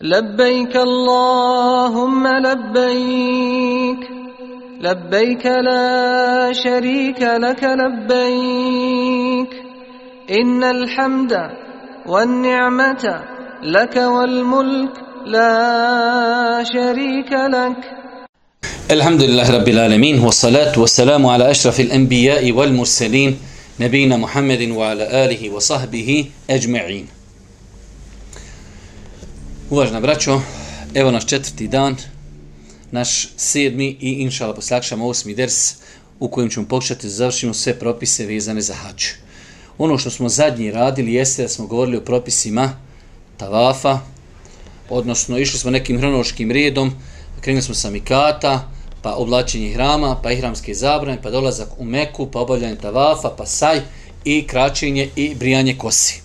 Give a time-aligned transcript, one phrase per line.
[0.00, 4.02] لبيك اللهم لبيك
[4.80, 9.52] لبيك لا شريك لك لبيك.
[10.30, 11.50] إن الحمد
[12.06, 13.22] والنعمة
[13.62, 14.92] لك والملك
[15.26, 17.80] لا شريك لك.
[18.90, 23.38] الحمد لله رب العالمين والصلاة والسلام على أشرف الأنبياء والمرسلين
[23.80, 27.15] نبينا محمد وعلى آله وصحبه أجمعين.
[29.70, 30.40] Uvažna braćo,
[30.94, 31.96] evo naš četvrti dan,
[32.90, 35.74] naš sedmi i inšala poslakšamo osmi ders
[36.20, 39.08] u kojem ćemo pokušati da završimo sve propise vezane za hač.
[39.78, 42.72] Ono što smo zadnji radili jeste da smo govorili o propisima
[43.36, 43.98] tavafa,
[44.90, 46.92] odnosno išli smo nekim hronološkim redom,
[47.40, 48.70] krenuli smo sa mikata,
[49.02, 53.80] pa oblačenje hrama, pa ihramske zabrane, pa dolazak u Meku, pa obavljanje tavafa, pa saj
[54.24, 56.22] i kraćenje i brijanje kosi.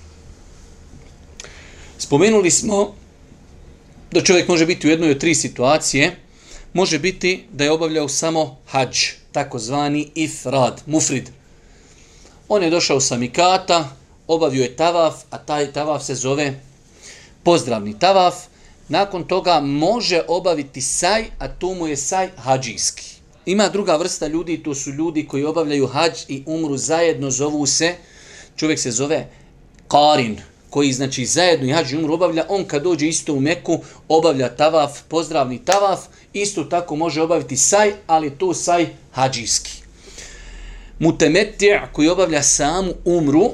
[1.97, 3.00] Spomenuli smo
[4.11, 6.15] da čovjek može biti u jednoj od tri situacije,
[6.73, 8.97] može biti da je obavljao samo hađ,
[9.31, 11.29] takozvani ifrad, mufrid.
[12.47, 13.89] On je došao sa mikata,
[14.27, 16.59] obavio je tavaf, a taj tavaf se zove
[17.43, 18.35] pozdravni tavaf.
[18.87, 23.03] Nakon toga može obaviti saj, a to mu je saj hađijski.
[23.45, 27.95] Ima druga vrsta ljudi, to su ljudi koji obavljaju hađ i umru zajedno, zovu se,
[28.55, 29.27] čovjek se zove
[29.87, 30.37] Karin,
[30.71, 35.01] koji znači zajedno i hađi umru obavlja, on kad dođe isto u Meku, obavlja tavaf,
[35.07, 35.99] pozdravni tavaf,
[36.33, 39.71] isto tako može obaviti saj, ali to saj hađijski.
[40.99, 43.49] Mutemetija koji obavlja samu umru,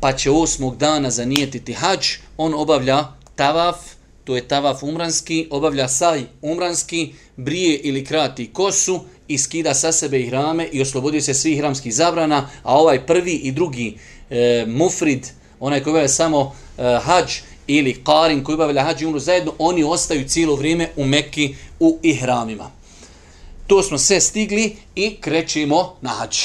[0.00, 3.04] pa će osmog dana zanijetiti hađ, on obavlja
[3.36, 3.76] tavaf,
[4.24, 10.20] to je tavaf umranski, obavlja saj umranski, brije ili krati kosu i skida sa sebe
[10.20, 13.96] i hrame i oslobodi se svih hramskih zabrana, a ovaj prvi i drugi
[14.30, 16.52] e, mufrid, onaj koji obavlja samo uh,
[17.02, 17.32] hađ
[17.66, 21.98] ili karin koji obavlja hađ i umru zajedno, oni ostaju cijelo vrijeme u Mekki u
[22.02, 22.70] ihramima.
[23.66, 26.38] To smo sve stigli i krećemo na hađ.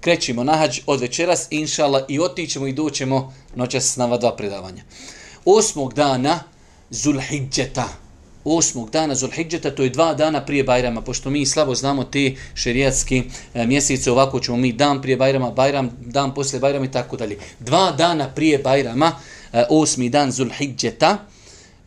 [0.00, 4.82] Krećemo na hađ od večeras, inšala, i otićemo i doćemo noćas na dva predavanja.
[5.44, 6.40] Osmog dana
[6.90, 7.88] Zulhidžeta,
[8.46, 13.22] osmog dana Zulhidžeta, to je dva dana prije Bajrama, pošto mi slabo znamo te šerijatski
[13.54, 17.38] e, mjesece, ovako ćemo mi dan prije Bajrama, Bajram, dan poslije Bajrama i tako dalje.
[17.60, 19.12] Dva dana prije Bajrama,
[19.52, 21.18] e, osmi dan Zulhidžeta,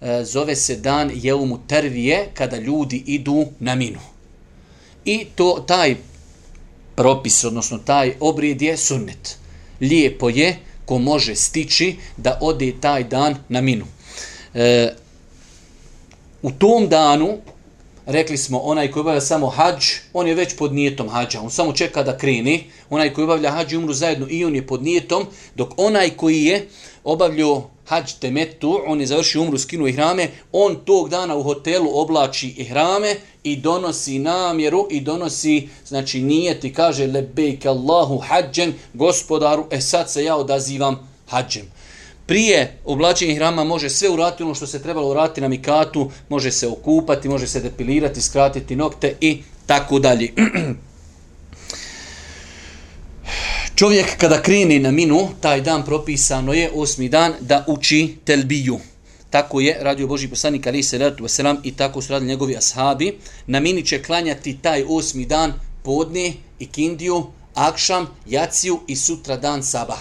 [0.02, 4.00] e, zove se dan Jeumu Tervije, kada ljudi idu na minu.
[5.06, 5.96] I to taj
[6.96, 9.38] propis, odnosno taj obrijed je sunnet.
[9.82, 13.86] Lijepo je ko može stići da ode taj dan na minu.
[14.54, 14.94] E,
[16.42, 17.38] u tom danu,
[18.06, 21.74] rekli smo, onaj koji obavlja samo hađ, on je već pod nijetom hađa, on samo
[21.74, 25.26] čeka da kreni, onaj koji obavlja hađ i umru zajedno i on je pod nijetom,
[25.56, 26.68] dok onaj koji je
[27.04, 32.54] obavljao hađ temetu, on je završio umru, skinuo ihrame, on tog dana u hotelu oblači
[32.58, 39.82] ihrame i donosi namjeru i donosi, znači nijet i kaže lebejke Allahu hađen, gospodaru, e
[39.82, 41.79] sad se ja odazivam hađem
[42.30, 46.68] prije oblačenja hrama može sve uraditi ono što se trebalo uraditi na mikatu, može se
[46.68, 50.34] okupati, može se depilirati, skratiti nokte i tako dalje.
[53.80, 58.80] Čovjek kada kreni na minu, taj dan propisano je osmi dan da uči telbiju.
[59.30, 63.18] Tako je radio Boži poslanik Ali se Veselam i tako su radili njegovi ashabi.
[63.48, 65.54] Na mini će klanjati taj osmi dan
[65.84, 70.00] podne i kindiju, akšam, jaciju i sutra dan sabah.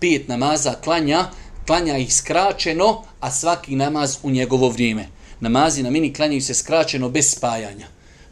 [0.00, 1.26] Pet namaza klanja,
[1.68, 5.08] klanja ih skraćeno, a svaki namaz u njegovo vrijeme.
[5.40, 7.86] Namazi na mini klanjaju se skraćeno bez spajanja.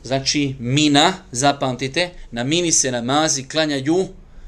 [0.05, 4.07] Znači, mina, zapamtite, na mini se namazi klanjaju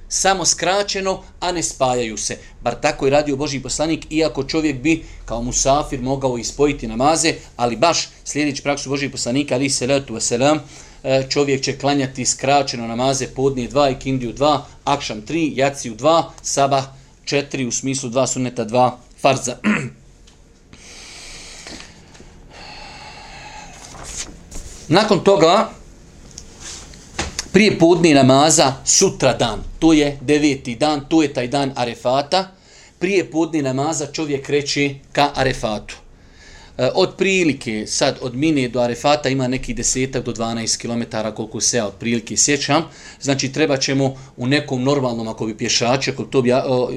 [0.08, 2.38] samo skraćeno, a ne spajaju se.
[2.60, 7.76] Bar tako je radio Boži poslanik, iako čovjek bi kao musafir mogao ispojiti namaze, ali
[7.76, 10.60] baš sljedeći praksu Boži poslanika, ali se letu vaselam,
[11.04, 16.32] e, čovjek će klanjati skraćeno namaze podnije dva i kindiju dva, akšam tri, jaciju dva,
[16.42, 16.97] sabah
[17.28, 19.56] četiri u smislu dva suneta, dva farza.
[24.88, 25.70] Nakon toga,
[27.52, 32.48] prije podne namaza, sutra dan, to je deveti dan, to je taj dan Arefata,
[32.98, 36.07] prije podne namaza čovjek kreće ka Arefatu.
[36.78, 41.02] E, od prilike, sad od Mine do Arefata ima neki desetak do 12 km
[41.34, 42.82] koliko se ja od prilike sjećam.
[43.20, 46.52] Znači treba ćemo u nekom normalnom, ako bi pješač, ako to bi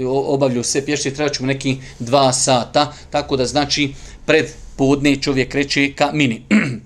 [0.05, 2.93] obavljio sve pješće, treba ćemo neki dva sata.
[3.09, 3.93] Tako da znači
[4.25, 4.45] pred
[4.75, 6.41] podne čovjek kreće ka Mini.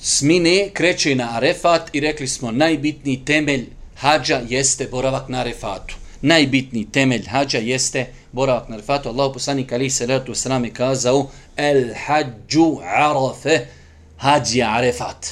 [0.00, 3.66] S Mine kreće na Arefat i rekli smo najbitniji temelj
[3.96, 5.96] hađa jeste boravak na Arefatu.
[6.22, 9.08] Najbitniji temelj hađa jeste boravak na Arefatu.
[9.08, 13.66] Allah poslanik ali se letu sram je kazao El hađu arafe
[14.16, 15.26] hađi Arefat.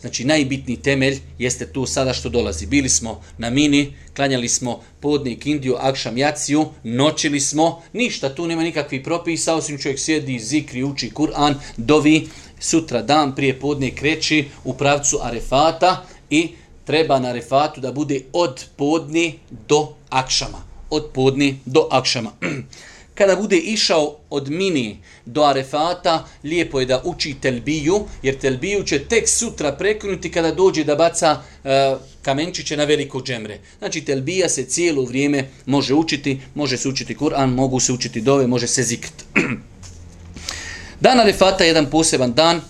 [0.00, 2.66] Znači najbitni temelj jeste tu sada što dolazi.
[2.66, 8.62] Bili smo na mini, klanjali smo podnik Indiju, akšam jaciju, noćili smo, ništa tu nema
[8.62, 12.28] nikakvih propisa, osim čovjek sjedi, zikri, uči Kur'an, dovi,
[12.60, 16.48] sutra dan prije podne kreći u pravcu Arefata i
[16.84, 19.38] treba na Arefatu da bude od podni
[19.68, 20.67] do akšama.
[20.90, 22.32] Od podne do akšama.
[23.14, 28.98] Kada bude išao od mini do Arefata, lijepo je da uči telbiju, jer telbiju će
[29.04, 33.58] tek sutra prekinuti kada dođe da baca e, kamenčiće na veliko džemre.
[33.78, 38.46] Znači, telbija se cijelo vrijeme može učiti, može se učiti Kur'an, mogu se učiti dove,
[38.46, 39.24] može se zikt.
[41.00, 42.60] Dan Arefata je jedan poseban dan,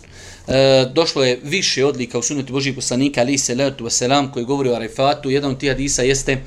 [0.49, 4.69] E, došlo je više odlika u sunetu Božih poslanika, ali se letu wasalam, koji govori
[4.69, 5.31] o Arefatu.
[5.31, 6.38] Jedan od tih hadisa jeste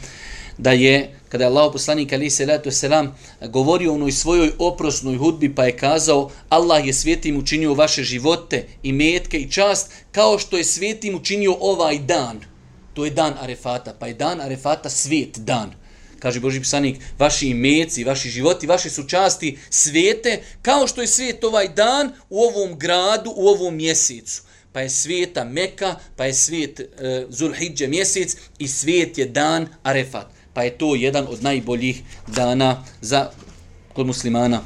[0.58, 3.16] da je, kada je Allah poslanik, ali se letu selam
[3.50, 8.68] govorio o onoj svojoj oprosnoj hudbi, pa je kazao, Allah je svijetim učinio vaše živote
[8.84, 12.40] i metke i čast, kao što je svijetim učinio ovaj dan.
[12.94, 15.82] To je dan Arefata, pa je dan Arefata svijet dan
[16.22, 21.44] kaže Boži poslanik, vaši imeci, vaši životi, vaše su časti svijete, kao što je svijet
[21.44, 24.44] ovaj dan u ovom gradu, u ovom mjesecu.
[24.74, 30.28] Pa je svijeta Meka, pa je svijet e, Zulhidže mjesec i svijet je dan Arefat.
[30.54, 33.30] Pa je to jedan od najboljih dana za
[33.94, 34.62] kod muslimana.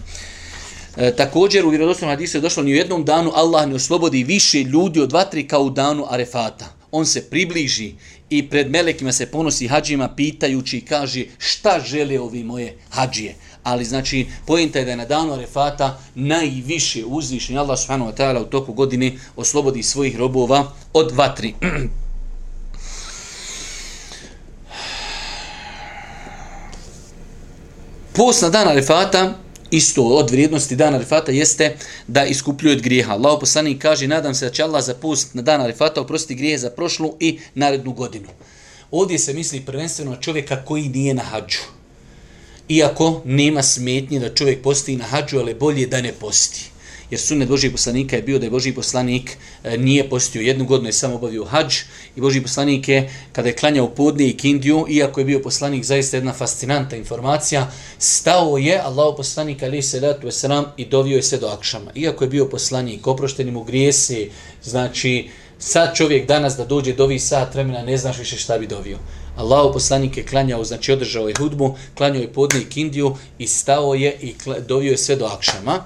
[0.98, 4.64] E, također u vjerodostojnom hadisu je došlo ni u jednom danu Allah ne oslobodi više
[4.64, 6.66] ljudi od vatri kao u danu Arefata.
[6.92, 7.94] On se približi
[8.30, 13.36] i pred melekima se ponosi hađima pitajući i kaže šta žele ovi moje hađije.
[13.64, 18.42] Ali znači, pojenta je da je na danu Arefata najviše uzvišen Allah subhanahu wa ta'ala
[18.42, 21.54] u toku godine oslobodi svojih robova od vatri.
[28.16, 29.34] Post na dan Arefata
[29.72, 31.78] isto od vrijednosti dana Arefata, jeste
[32.08, 33.14] da iskupljuje od grijeha.
[33.14, 36.58] Allah poslanik kaže, nadam se da će Allah za post na dan Arefata oprostiti grijehe
[36.58, 38.28] za prošlu i narednu godinu.
[38.92, 41.60] Ovdje se misli prvenstveno na čovjeka koji nije na hađu.
[42.70, 46.72] Iako nema smetnje da čovjek posti na hađu, ali bolje da ne posti
[47.10, 50.90] jer sunnet Božijeg poslanika je bio da je Božiji poslanik e, nije postio jednu godinu,
[50.90, 51.76] je samo obavio hađ
[52.16, 56.18] i Božiji poslanik je, kada je klanjao podne i kindiju, iako je bio poslanik, zaista
[56.18, 61.38] jedna fascinanta informacija, stao je Allah poslanik ali se ratu esram i dovio je sve
[61.38, 61.92] do akšama.
[61.96, 64.30] Iako je bio poslanik, oprošteni mu grijesi,
[64.64, 65.30] znači
[65.60, 68.98] sad čovjek danas da dođe do ovih sat vremena, ne znaš više šta bi dovio.
[69.36, 73.94] Allahu poslanik je klanjao, znači održao je hudbu, klanjao je podne i kindiju i stao
[73.94, 74.36] je i
[74.68, 75.84] dovio je sve do akšama.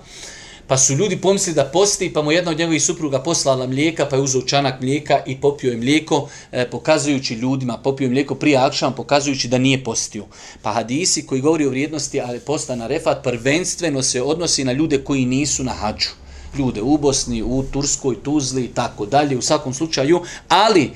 [0.69, 4.16] Pa su ljudi pomislili da posti, pa mu jedna od njegovih supruga poslala mlijeka, pa
[4.16, 8.57] je uzao čanak mlijeka i popio je mlijeko, e, pokazujući ljudima, popio je mlijeko prije
[8.57, 10.25] akšama, pokazujući da nije postio.
[10.62, 15.04] Pa hadisi koji govori o vrijednosti, ali posta na refat, prvenstveno se odnosi na ljude
[15.04, 16.10] koji nisu na hađu.
[16.57, 20.92] Ljude u Bosni, u Turskoj, Tuzli i tako dalje, u svakom slučaju, ali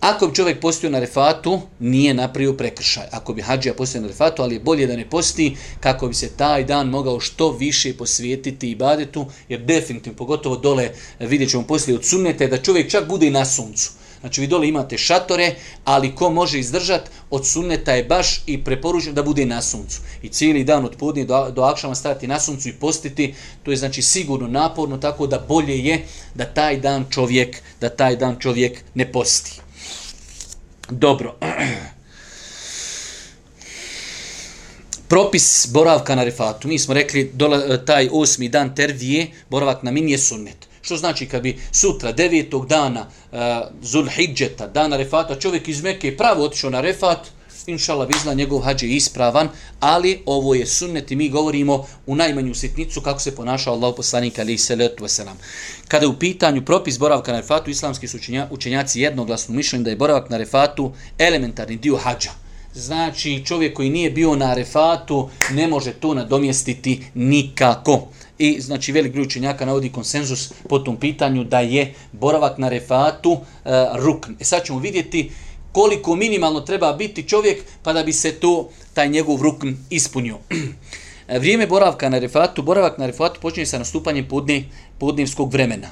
[0.00, 3.06] Ako bi čovjek postio na refatu, nije napravio prekršaj.
[3.12, 6.28] Ako bi hađija postio na refatu, ali je bolje da ne posti kako bi se
[6.28, 10.90] taj dan mogao što više posvijetiti ibadetu, jer definitivno, pogotovo dole,
[11.20, 13.90] vidjet ćemo poslije od sunnete, da čovjek čak bude i na suncu.
[14.20, 15.54] Znači vi dole imate šatore,
[15.84, 20.00] ali ko može izdržat od sunneta je baš i preporučen da bude na suncu.
[20.22, 23.76] I cijeli dan od podnije do, do akšama stajati na suncu i postiti, to je
[23.76, 28.84] znači sigurno naporno, tako da bolje je da taj dan čovjek, da taj dan čovjek
[28.94, 29.65] ne posti.
[30.90, 31.34] Dobro.
[35.08, 36.68] Propis boravka na refatu.
[36.68, 40.66] Mi smo rekli dola, eh, taj osmi dan tervije, boravak na min je sunnet.
[40.82, 43.00] Što znači kad bi sutra, devetog dana
[43.32, 43.38] uh,
[43.82, 47.18] Zulhidžeta, dana refata, čovjek iz Mekke pravo otišao na refat,
[47.66, 49.48] inšala vizna njegov hađ je ispravan,
[49.80, 54.38] ali ovo je sunnet i mi govorimo u najmanju sitnicu kako se ponašao Allah poslanik
[54.38, 55.38] ali se letu veselam.
[55.88, 58.18] Kada je u pitanju propis boravka na refatu, islamski su
[58.50, 62.30] učenjaci jednoglasno mišljeni da je boravak na refatu elementarni dio hađa.
[62.74, 68.08] Znači čovjek koji nije bio na refatu ne može to nadomjestiti nikako.
[68.38, 73.30] I znači velik broj učenjaka navodi konsenzus po tom pitanju da je boravak na refatu
[73.30, 74.32] uh, e, rukn.
[74.40, 75.30] E sad ćemo vidjeti
[75.76, 80.38] koliko minimalno treba biti čovjek pa da bi se to taj njegov rukn ispunio.
[81.28, 84.64] E, vrijeme boravka na refatu, boravak na refatu počinje sa nastupanjem podne,
[84.98, 85.88] podnevskog vremena.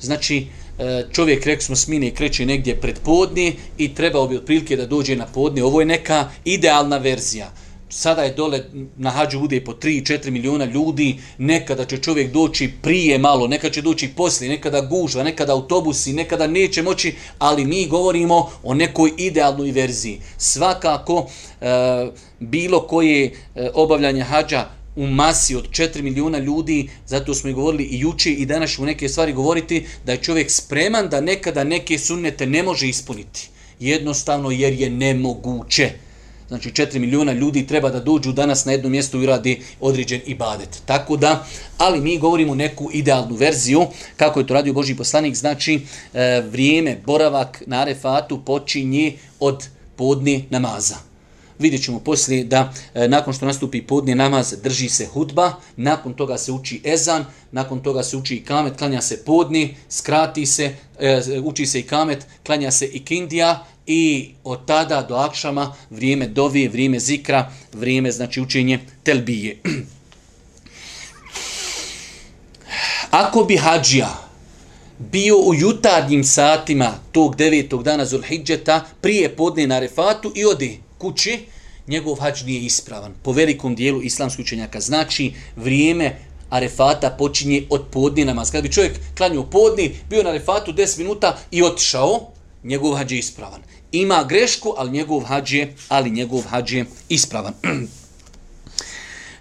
[0.00, 0.46] Znači,
[0.78, 5.16] e, čovjek, rekli smo, smine kreće negdje pred podne i trebao bi otprilike da dođe
[5.16, 5.64] na podne.
[5.64, 7.50] Ovo je neka idealna verzija
[7.88, 8.64] sada je dole
[8.96, 13.82] na hađu bude po 3-4 miliona ljudi, nekada će čovjek doći prije malo, nekada će
[13.82, 19.70] doći poslije, nekada gužva, nekada autobusi, nekada neće moći, ali mi govorimo o nekoj idealnoj
[19.70, 20.20] verziji.
[20.38, 21.26] Svakako,
[21.60, 21.66] e,
[22.40, 27.84] bilo koje e, obavljanje hađa u masi od 4 milijuna ljudi, zato smo i govorili
[27.84, 31.98] i juče i danas ćemo neke stvari govoriti, da je čovjek spreman da nekada neke
[31.98, 33.48] sunnete ne može ispuniti.
[33.80, 36.05] Jednostavno jer je nemoguće.
[36.48, 40.82] Znači 4 milijuna ljudi treba da dođu danas na jedno mjesto i radi određen ibadet.
[40.86, 41.46] Tako da,
[41.78, 43.86] ali mi govorimo neku idealnu verziju,
[44.16, 45.80] kako je to radio Boži poslanik, znači
[46.14, 51.05] e, vrijeme, boravak na arefatu počinje od podne namaza.
[51.58, 56.38] Vidjet ćemo poslije da e, nakon što nastupi podne namaz drži se hudba, nakon toga
[56.38, 61.22] se uči ezan, nakon toga se uči i kamet, klanja se podni, skrati se, e,
[61.44, 66.68] uči se i kamet, klanja se i kindija i od tada do akšama vrijeme dovije,
[66.68, 69.58] vrijeme zikra, vrijeme znači učenje telbije.
[73.10, 74.26] Ako bi hađija
[74.98, 81.46] bio u jutarnjim satima tog devetog dana Zulhidžeta prije podne na refatu i odi kući,
[81.86, 83.14] njegov hađ nije ispravan.
[83.22, 86.16] Po velikom dijelu islamskih učenjaka znači vrijeme
[86.50, 88.50] arefata počinje od podne namaz.
[88.50, 92.30] Kad bi čovjek klanio podni, bio na arefatu 10 minuta i otišao,
[92.64, 93.62] njegov hađ je ispravan.
[93.92, 97.54] Ima grešku, ali njegov hađ je, ali njegov hađ je ispravan.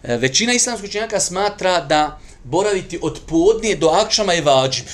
[0.08, 4.86] E, većina islamskih učenjaka smatra da boraviti od podne do akšama je vađib.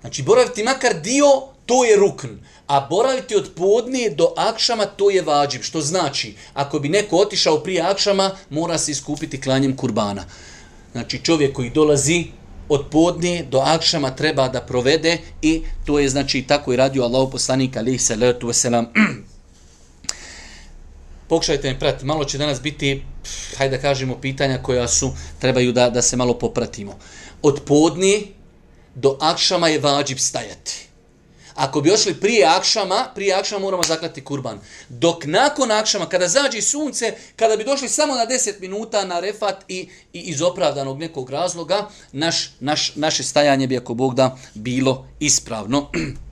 [0.00, 1.26] Znači, boraviti makar dio,
[1.66, 2.28] to je rukn.
[2.66, 5.62] A boraviti od podne do akšama, to je vađib.
[5.62, 10.24] Što znači, ako bi neko otišao prije akšama, mora se iskupiti klanjem kurbana.
[10.92, 12.24] Znači, čovjek koji dolazi
[12.68, 17.28] od podne do akšama treba da provede i to je znači tako i radio Allah
[17.32, 18.86] poslanik alaihi salatu wasalam.
[21.28, 23.02] Pokušajte me pratiti, malo će danas biti,
[23.56, 26.98] hajde da kažemo, pitanja koja su, trebaju da, da se malo popratimo.
[27.42, 28.22] Od podne
[28.94, 30.85] do akšama je vađib stajati.
[31.56, 34.60] Ako bi ošli prije akšama, prije akšama moramo zaklati kurban.
[34.88, 39.64] Dok nakon akšama, kada zađe sunce, kada bi došli samo na 10 minuta na refat
[39.68, 45.06] i, i iz opravdanog nekog razloga, naš, naš, naše stajanje bi, ako Bog da, bilo
[45.20, 45.90] ispravno.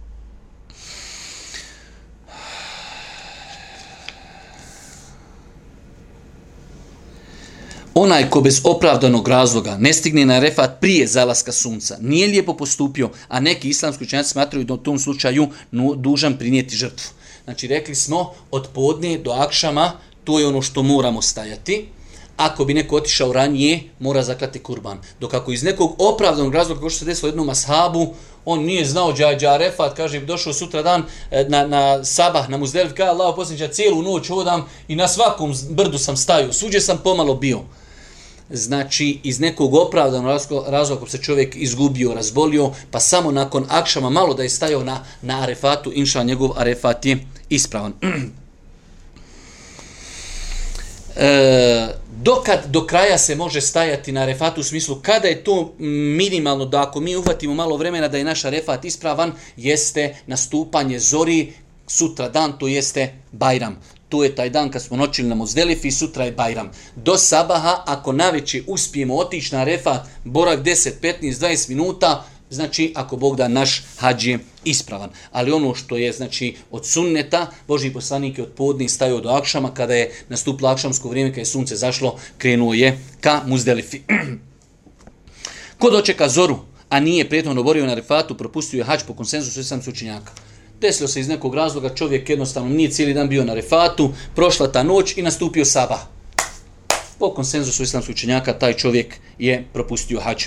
[7.96, 13.10] Onaj ko bez opravdanog razloga ne stigne na refat prije zalaska sunca, nije lijepo postupio,
[13.28, 15.48] a neki islamski učenjaci smatraju da u tom slučaju
[15.96, 17.06] dužan prinijeti žrtvu.
[17.44, 19.92] Znači, rekli smo, od podne do akšama,
[20.24, 21.86] to je ono što moramo stajati.
[22.36, 24.98] Ako bi neko otišao ranije, mora zaklati kurban.
[25.20, 29.12] Dok ako iz nekog opravdanog razloga, kao što se desilo jednom ashabu, on nije znao
[29.12, 33.68] džađa refat, kaže, došao sutra dan e, na, na sabah, na muzdelv, kaže, Allah posljednja,
[33.68, 37.60] cijelu noć hodam i na svakom brdu sam stajao, suđe sam pomalo bio
[38.50, 40.30] znači iz nekog opravdanog
[40.68, 45.04] razloga ako se čovjek izgubio, razbolio, pa samo nakon akšama malo da je stajao na,
[45.22, 47.92] na arefatu, inša njegov arefat je ispravan.
[51.16, 51.88] e,
[52.22, 56.82] dokad do kraja se može stajati na refatu u smislu kada je to minimalno da
[56.82, 61.52] ako mi uhvatimo malo vremena da je naš refat ispravan, jeste nastupanje zori
[61.86, 66.24] sutra dan, to jeste Bajram to je taj dan kad smo noćili na Muzdelifi, sutra
[66.24, 66.70] je Bajram.
[66.96, 73.16] Do sabaha, ako naveće uspijemo otići na refat, borak 10, 15, 20 minuta, znači ako
[73.16, 75.10] Bog da naš hađ je ispravan.
[75.32, 79.74] Ali ono što je znači od sunneta, Boži poslanik je od podne stavio do akšama,
[79.74, 84.00] kada je nastupilo akšamsko vrijeme, kada je sunce zašlo, krenuo je ka Muzdelifi.
[85.78, 86.58] Ko dočeka zoru,
[86.88, 90.32] a nije prijetno borio na refatu, propustio je hađ po konsenzusu sam sučenjaka
[90.80, 94.82] desilo se iz nekog razloga, čovjek jednostavno nije cijeli dan bio na refatu, prošla ta
[94.82, 96.00] noć i nastupio sabah.
[97.18, 100.44] Po konsenzusu islamskog učenjaka, taj čovjek je propustio hađ.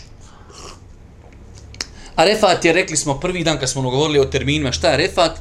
[2.16, 5.40] A refat je, rekli smo prvi dan kad smo govorili o terminima, šta je refat?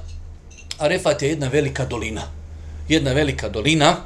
[0.78, 2.22] A refat je jedna velika dolina.
[2.88, 3.96] Jedna velika dolina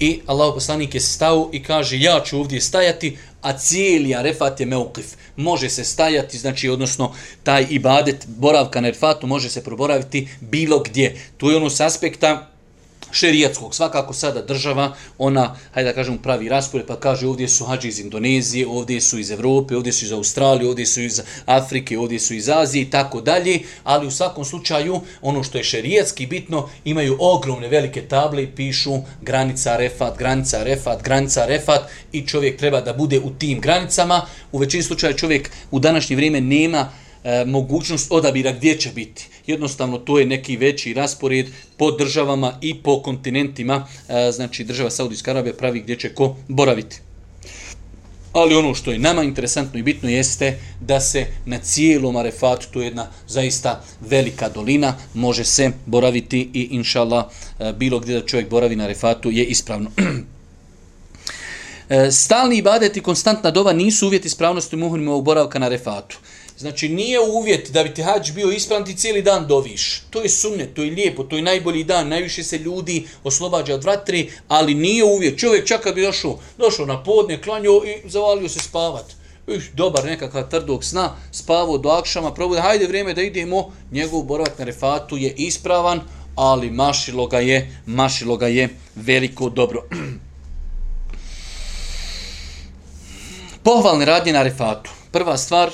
[0.00, 4.66] i Allah poslanik je stao i kaže ja ću ovdje stajati, a cijeli arefat je
[4.66, 5.06] meukif.
[5.36, 11.16] Može se stajati, znači, odnosno, taj ibadet, boravka na arefatu, može se proboraviti bilo gdje.
[11.36, 12.50] Tu je ono s aspekta
[13.12, 13.74] šerijatskog.
[13.74, 17.98] Svakako sada država, ona, hajde da kažem, pravi raspored, pa kaže ovdje su hađi iz
[17.98, 22.34] Indonezije, ovdje su iz Evrope, ovdje su iz Australije, ovdje su iz Afrike, ovdje su
[22.34, 27.16] iz Azije i tako dalje, ali u svakom slučaju, ono što je šerijatski bitno, imaju
[27.20, 31.80] ogromne velike table i pišu granica refat, granica refat, granica refat
[32.12, 34.26] i čovjek treba da bude u tim granicama.
[34.52, 36.92] U većini slučaja čovjek u današnje vrijeme nema
[37.24, 39.28] e, mogućnost odabira gdje će biti.
[39.46, 41.46] Jednostavno to je neki veći raspored
[41.76, 47.00] po državama i po kontinentima, e, znači država Saudijska Arabija pravi gdje će ko boraviti.
[48.32, 52.80] Ali ono što je nama interesantno i bitno jeste da se na cijelom Arefatu, to
[52.80, 58.50] je jedna zaista velika dolina, može se boraviti i inšala e, bilo gdje da čovjek
[58.50, 59.90] boravi na Arefatu je ispravno.
[61.90, 66.18] E, stalni ibadet i konstantna dova nisu uvjeti ispravnosti muhrimova boravka na Arefatu.
[66.60, 70.02] Znači nije uvjet da bi ti hađ bio ispravan ti cijeli dan doviš.
[70.10, 73.84] To je sunnet, to je lijepo, to je najbolji dan, najviše se ljudi oslobađa od
[73.84, 75.38] vatri, ali nije uvjet.
[75.38, 79.04] Čovjek čak kad bi došao, došao na podne, klanio i zavalio se spavat.
[79.46, 84.58] Uš, dobar nekakav trdog sna, spavao do akšama, probude, hajde vrijeme da idemo, njegov boravak
[84.58, 86.00] na refatu je ispravan,
[86.34, 89.84] ali mašilo ga je, mašilo ga je veliko dobro.
[93.64, 94.90] Pohvalne radnje na refatu.
[95.12, 95.70] Prva stvar,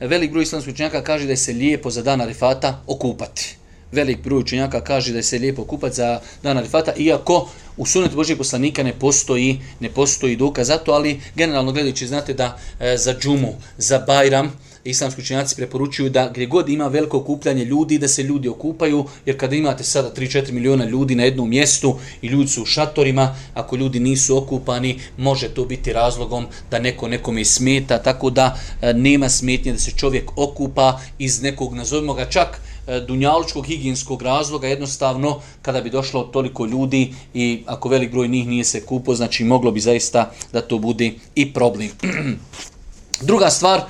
[0.00, 3.56] velik broj islamskih učenjaka kaže da je se lijepo za dan Arifata okupati.
[3.92, 8.16] Velik broj učenjaka kaže da je se lijepo okupati za dan Arifata, iako u sunetu
[8.16, 12.96] Božijeg poslanika ne postoji, ne postoji dokaz za to, ali generalno gledajući znate da e,
[12.96, 14.52] za džumu, za bajram,
[14.84, 19.38] islamski učenjaci preporučuju da gdje god ima veliko okupljanje ljudi, da se ljudi okupaju, jer
[19.38, 23.76] kada imate sada 3-4 miliona ljudi na jednom mjestu i ljudi su u šatorima, ako
[23.76, 29.28] ljudi nisu okupani, može to biti razlogom da neko nekome smeta, tako da e, nema
[29.28, 35.40] smetnje da se čovjek okupa iz nekog, nazovimo ga čak, e, dunjalučkog higijenskog razloga, jednostavno
[35.62, 39.70] kada bi došlo toliko ljudi i ako velik broj njih nije se kupo, znači moglo
[39.70, 41.90] bi zaista da to bude i problem.
[43.20, 43.80] Druga stvar,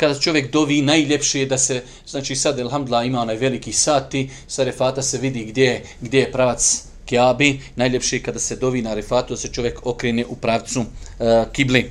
[0.00, 4.64] kada čovjek dovi, najljepše je da se, znači sad, Elhamdla ima onaj veliki sati, sa
[4.64, 9.34] refata se vidi gdje, gdje je pravac kjabi, najljepše je kada se dovi na refatu,
[9.34, 10.86] da se čovjek okrene u pravcu uh,
[11.52, 11.90] kibli.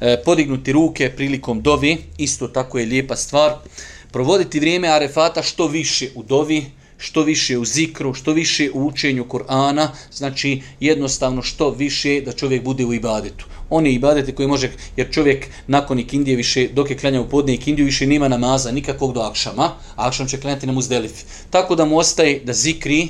[0.00, 3.52] Eh, podignuti ruke prilikom dovi, isto tako je lijepa stvar.
[4.12, 6.64] Provoditi vrijeme arefata što više u dovi,
[7.00, 12.64] što više u zikru, što više u učenju Kur'ana, znači jednostavno što više da čovjek
[12.64, 13.46] bude u ibadetu.
[13.70, 18.06] Oni ibadete koji može, jer čovjek nakon ikindije više, dok je klanjao podne ikindiju, više
[18.06, 19.64] nema namaza nikakvog do akšama,
[19.96, 21.24] a akšam će klanjati na muzdelifi.
[21.50, 23.08] Tako da mu ostaje da zikri,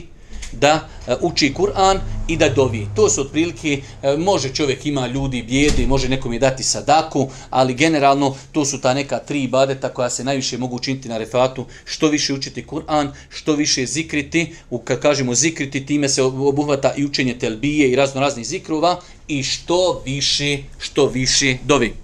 [0.52, 2.86] da e, uči Kur'an i da dovi.
[2.96, 7.74] To su otprilike, e, može čovjek ima ljudi bijede, može nekom je dati sadaku, ali
[7.74, 11.66] generalno to su ta neka tri ibadeta koja se najviše mogu učiniti na refatu.
[11.84, 17.04] Što više učiti Kur'an, što više zikriti, u, kad kažemo zikriti, time se obuhvata i
[17.04, 21.94] učenje telbije i razno raznih zikrova i što više, što više dovi.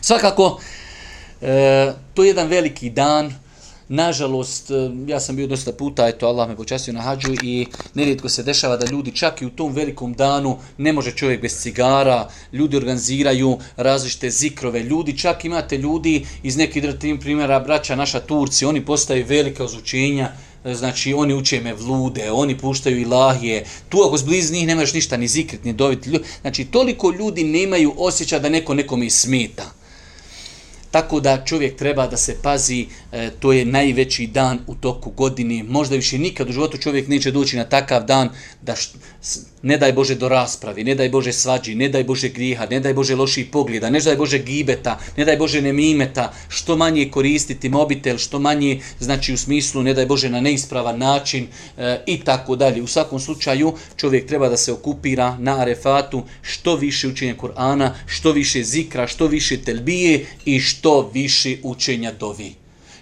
[0.00, 0.60] Svakako,
[1.42, 3.34] e, to je jedan veliki dan,
[3.92, 4.74] Nažalost, e,
[5.06, 8.76] ja sam bio dosta puta, eto, Allah me počastio na hađu i nerijetko se dešava
[8.76, 13.58] da ljudi čak i u tom velikom danu ne može čovjek bez cigara, ljudi organiziraju
[13.76, 19.26] različite zikrove, ljudi čak imate ljudi iz nekih drtim primjera, braća naša Turci, oni postaju
[19.28, 20.32] velika ozvučenja,
[20.64, 25.16] e, znači oni uče me vlude, oni puštaju ilahije, tu ako zbliz njih nemaš ništa
[25.16, 26.08] ni zikrit, ni dovit,
[26.40, 29.80] znači toliko ljudi nemaju osjećaj da neko nekome smeta.
[30.90, 35.62] Tako da čovjek treba da se pazi, e, to je najveći dan u toku godine.
[35.62, 38.28] Možda više nikad u životu čovjek neće doći na takav dan
[38.62, 38.96] da št,
[39.62, 42.94] ne daj Bože do raspravi, ne daj Bože svađi, ne daj Bože griha, ne daj
[42.94, 48.18] Bože loših pogleda, ne daj Bože gibeta, ne daj Bože nemimeta, što manje koristiti mobitel,
[48.18, 51.46] što manje, znači u smislu ne daj Bože na neispravan način
[51.76, 52.82] e, i tako dalje.
[52.82, 58.32] U svakom slučaju čovjek treba da se okupira na arefatu što više učenja Kur'ana, što
[58.32, 62.59] više zikra, što više telbije i što više učenja dovi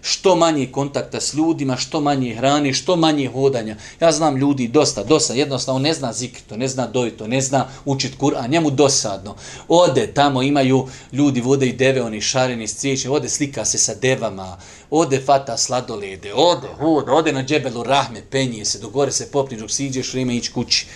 [0.09, 3.77] što manje kontakta s ljudima, što manje hrane, što manje hodanja.
[4.01, 8.18] Ja znam ljudi dosta, dosta, jednostavno ne zna zikrito, ne zna dojito, ne zna učit
[8.18, 9.35] Kur'an, njemu dosadno.
[9.68, 14.57] Ode tamo, imaju ljudi, vode i deve, oni šareni, striječe, ode slika se sa devama,
[14.90, 19.71] ode fata sladolede, ode, ode, ode na džebelu rahme, penje se, dogore se popni, dok
[19.71, 20.87] si iđeš ići kući.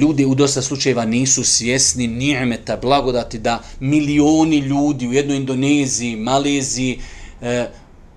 [0.00, 7.00] Ljudi u dosta slučajeva nisu svjesni nijemeta, blagodati da milioni ljudi u jednoj Indoneziji, Maleziji,
[7.42, 7.66] e,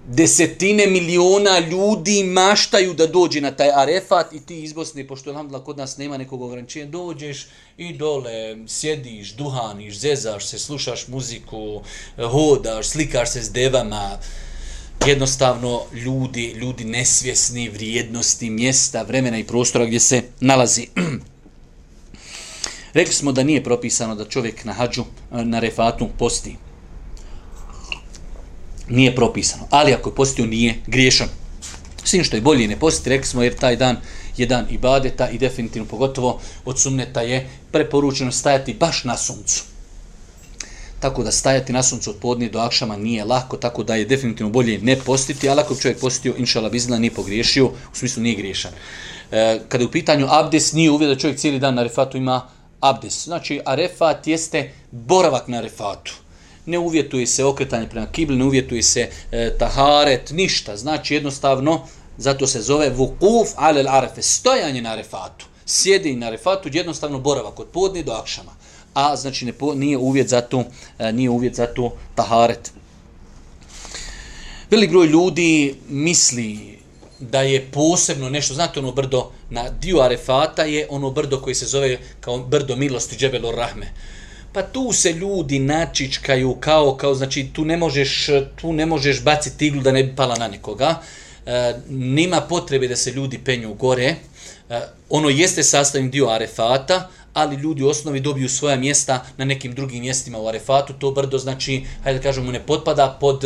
[0.07, 5.65] desetine miliona ljudi maštaju da dođe na taj arefat i ti iz Bosne, pošto alhamdulillah
[5.65, 11.81] kod nas nema nekog ograničenja, dođeš i dole sjediš, duhaniš, zezaš se, slušaš muziku,
[12.17, 14.17] e, hodaš, slikaš se s devama,
[15.07, 20.87] jednostavno ljudi, ljudi nesvjesni vrijednosti mjesta, vremena i prostora gdje se nalazi.
[22.93, 25.01] Rekli smo da nije propisano da čovjek na hađu,
[25.31, 26.55] e, na refatu posti
[28.89, 29.67] nije propisano.
[29.69, 31.27] Ali ako je postio, nije griješan.
[32.03, 33.97] Svim što je bolje ne postiti, rekli smo, jer taj dan
[34.37, 39.63] je dan ibadeta i definitivno pogotovo od sunneta je preporučeno stajati baš na suncu.
[40.99, 44.51] Tako da stajati na suncu od podnije do akšama nije lako, tako da je definitivno
[44.51, 48.71] bolje ne postiti, ali ako čovjek postio, inšala bizna, nije pogriješio, u smislu nije griješan.
[49.31, 52.47] E, kada je u pitanju abdes, nije uvijek da čovjek cijeli dan na refatu ima
[52.79, 53.23] abdes.
[53.23, 56.13] Znači, arefat jeste boravak na refatu.
[56.69, 60.77] Ne uvjetuje se okretanje prema kibli, ne uvjetuje se e, taharet, ništa.
[60.77, 65.45] Znači, jednostavno, zato se zove vukuf alel arefe, stojanje na arefatu.
[65.65, 68.51] Sjedi na arefatu, jednostavno boravak od podne do akšama.
[68.93, 70.63] A znači ne, nije uvjet za to,
[70.99, 72.71] e, nije uvjet za to taharet.
[74.69, 76.79] Velik broj ljudi misli
[77.19, 81.65] da je posebno nešto, znate ono brdo na dio Arefata je ono brdo koji se
[81.65, 83.93] zove kao brdo milosti Džebelor Rahme.
[84.53, 89.67] Pa tu se ljudi načičkaju kao, kao znači tu ne možeš, tu ne možeš baciti
[89.67, 91.01] iglu da ne bi pala na nekoga.
[91.45, 94.15] E, nima potrebe da se ljudi penju gore.
[94.69, 99.73] E, ono jeste sastavni dio Arefata, ali ljudi u osnovi dobiju svoja mjesta na nekim
[99.73, 100.93] drugim mjestima u Arefatu.
[100.93, 103.43] To brdo znači, hajde da kažemo, ne potpada pod,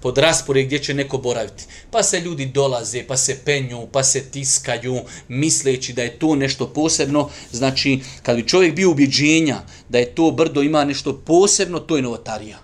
[0.00, 1.64] pod raspore gdje će neko boraviti.
[1.90, 6.66] Pa se ljudi dolaze, pa se penju, pa se tiskaju, misleći da je to nešto
[6.66, 7.28] posebno.
[7.52, 9.56] Znači, kad bi čovjek bio ubjeđenja
[9.88, 12.58] da je to brdo ima nešto posebno, to je novotarija.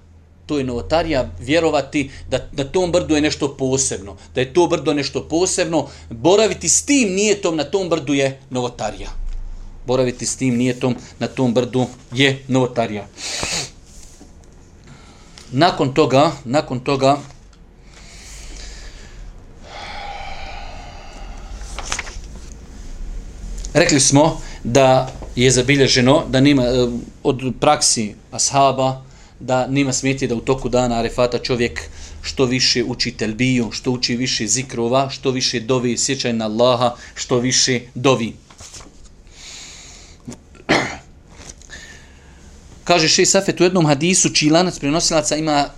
[0.46, 4.16] To je novotarija vjerovati da na tom brdu je nešto posebno.
[4.34, 5.88] Da je to brdo nešto posebno.
[6.10, 9.21] Boraviti s tim nijetom na tom brdu je novotarija
[9.86, 13.06] boraviti s tim nijetom na tom brdu je novotarija.
[15.52, 17.18] Nakon toga, nakon toga,
[23.74, 26.88] rekli smo da je zabilježeno da nima eh,
[27.22, 29.02] od praksi ashaba
[29.40, 31.80] da nima smeti da u toku dana arefata čovjek
[32.22, 37.38] što više uči telbiju, što uči više zikrova, što više dovi sjećaj na Allaha, što
[37.38, 38.32] više dovi.
[42.92, 45.68] Kaže Šej Safet u jednom hadisu, čiji lanac prenosilaca ima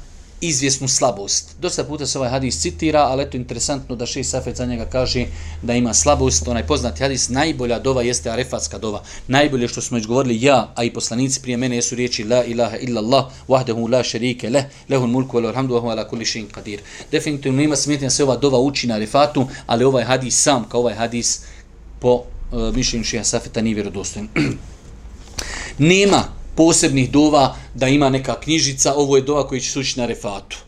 [0.40, 1.54] izvjesnu slabost.
[1.60, 5.26] Dosta puta se ovaj hadis citira, ali eto interesantno da Šej Safet za njega kaže
[5.62, 6.48] da ima slabost.
[6.48, 9.02] Onaj poznati hadis, najbolja dova jeste arefatska dova.
[9.28, 13.00] Najbolje što smo govorili ja, a i poslanici prije mene jesu riječi La ilaha illa
[13.00, 16.78] Allah, wahdahu la šerike leh, lehun mulku, ala alhamdu, wa ala kulli šin qadir.
[17.10, 20.94] Definitivno ima smetnja se ova dova uči na arefatu, ali ovaj hadis sam, kao ovaj
[20.94, 21.40] hadis
[22.00, 24.28] po uh, mišljenju Šeha Safeta nije vjerodostojen.
[25.78, 30.58] nema posebnih dova da ima neka knjižica, ovo je dova koji će sući na refatu.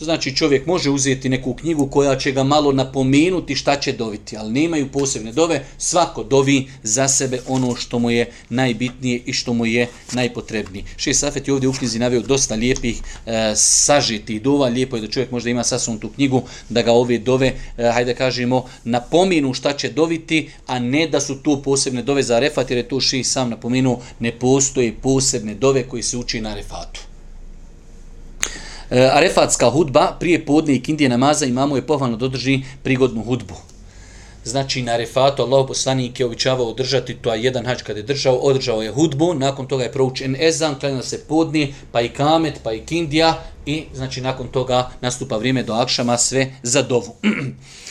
[0.00, 4.52] Znači čovjek može uzeti neku knjigu koja će ga malo napomenuti šta će doviti, ali
[4.52, 9.66] nemaju posebne dove, svako dovi za sebe ono što mu je najbitnije i što mu
[9.66, 10.84] je najpotrebnije.
[10.96, 15.08] Šest Safet je ovdje u knjizi navio dosta lijepih e, sažitih dova, lijepo je da
[15.08, 19.72] čovjek možda ima sasvom tu knjigu, da ga ove dove, e, hajde kažemo, napominu šta
[19.72, 23.32] će doviti, a ne da su tu posebne dove za refat, jer je tu šest
[23.32, 27.13] sam napomenuo, ne postoje posebne dove koji se uči na refatu.
[28.94, 33.54] E, arefatska hudba prije podne i kindije namaza imamo je pohvalno dodrži prigodnu hudbu.
[34.44, 38.34] Znači na Arefatu Allah poslanik je običavao održati to a jedan hač kad je držao,
[38.34, 42.72] održao je hudbu, nakon toga je proučen ezan, klanjala se podni, pa i kamet, pa
[42.72, 47.16] i kindija i znači nakon toga nastupa vrijeme do akšama sve za dovu.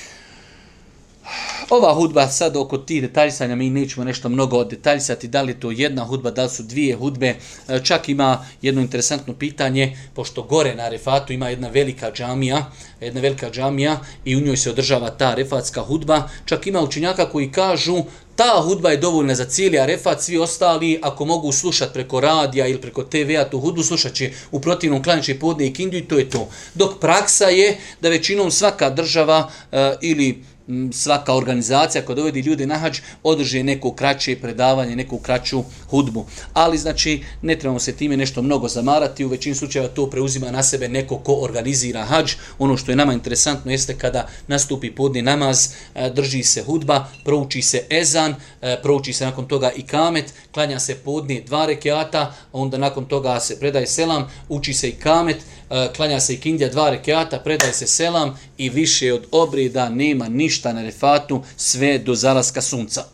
[1.70, 6.04] ova hudba sad oko tih detaljsanja mi nećemo nešto mnogo detaljsati da li to jedna
[6.04, 7.36] hudba, da li su dvije hudbe.
[7.68, 13.22] E, čak ima jedno interesantno pitanje, pošto gore na Refatu ima jedna velika džamija, jedna
[13.22, 16.30] velika džamija i u njoj se održava ta refatska hudba.
[16.46, 18.04] Čak ima učinjaka koji kažu
[18.36, 22.82] ta hudba je dovoljna za cijeli Arefat, svi ostali ako mogu slušati preko radija ili
[22.82, 26.30] preko TV-a tu hudbu, slušat će u protivnom klaniče podne i kindiju i to je
[26.30, 26.50] to.
[26.74, 30.44] Dok praksa je da većinom svaka država uh, ili
[30.92, 36.26] svaka organizacija koja dovedi ljude na hađ održi neko kraće predavanje, neku kraću hudbu.
[36.54, 40.64] Ali znači ne trebamo se time nešto mnogo zamarati, u većini slučajeva to preuzima na
[40.64, 42.34] sebe neko ko organizira hađ.
[42.60, 47.62] Ono što je nama interesantno jeste kada nastupi podni namaz, e, drži se hudba, prouči
[47.62, 52.78] se ezan, e, prouči se nakon toga i kamet, klanja se podni dva rekiata, onda
[52.78, 55.38] nakon toga se predaje selam, uči se i kamet,
[55.70, 60.30] e, klanja se i kindja dva rekiata, predaje se selam i više od obreda nema
[60.30, 63.04] ništa na refatu sve do zalaska sunca.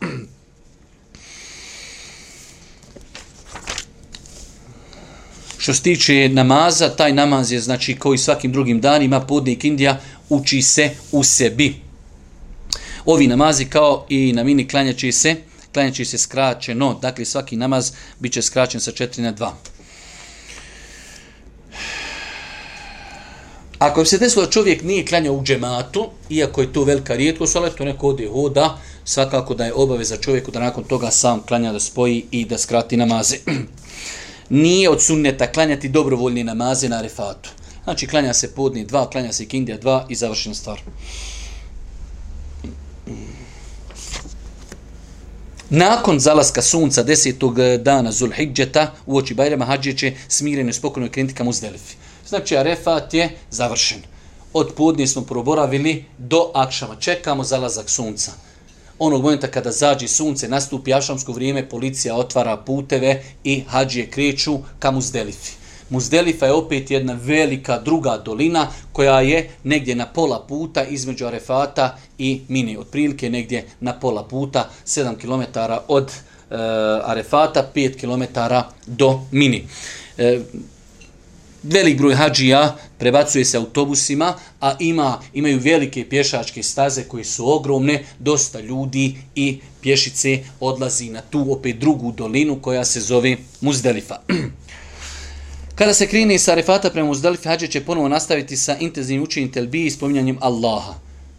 [5.58, 10.62] Što se tiče namaza, taj namaz je znači koji svakim drugim danima podnik Indija uči
[10.62, 11.74] se u sebi.
[13.04, 15.36] Ovi namazi kao i na mini klanjači se,
[15.72, 19.50] klanjači se skraćeno, dakle svaki namaz biće skraćen sa 4 na 2.
[23.80, 27.84] Ako se desilo čovjek nije klanjao u džematu, iako je to velika rijetkost, ali to
[27.84, 32.24] neko ode hoda, svakako da je obaveza čovjeku da nakon toga sam klanja da spoji
[32.30, 33.36] i da skrati namaze.
[34.64, 37.50] nije od sunneta klanjati dobrovoljni namaze na refatu.
[37.84, 40.80] Znači, klanja se podni dva, klanja se kindija dva i završena stvar.
[45.70, 51.44] Nakon zalaska sunca desetog dana Zulhidžeta u oči Bajrama Hadžiće smireno i spokojno krenuti ka
[51.44, 51.99] Muzdelifi.
[52.30, 53.98] Znači Arefat je završen.
[54.52, 56.96] Od podnije smo proboravili do Akšama.
[56.96, 58.32] Čekamo zalazak sunca.
[58.98, 64.90] Onog momenta kada zađe sunce, nastupi Akšamsko vrijeme, policija otvara puteve i hađije kreću ka
[64.90, 65.52] Muzdelifi.
[65.88, 71.96] Muzdelifa je opet jedna velika druga dolina koja je negdje na pola puta između Arefata
[72.18, 72.76] i Mini.
[72.76, 76.54] Otprilike negdje na pola puta, 7 km od e,
[77.04, 78.40] Arefata, 5 km
[78.86, 79.66] do Mini.
[80.18, 80.40] E, eh,
[81.62, 88.04] velik broj hađija prebacuje se autobusima, a ima imaju velike pješačke staze koje su ogromne,
[88.18, 94.20] dosta ljudi i pješice odlazi na tu opet drugu dolinu koja se zove Muzdelifa.
[95.74, 99.86] Kada se krene sa Arefata prema Muzdalifi, hađe će ponovo nastaviti sa intenzivnim učenjem telbije
[99.86, 100.94] i spominjanjem Allaha.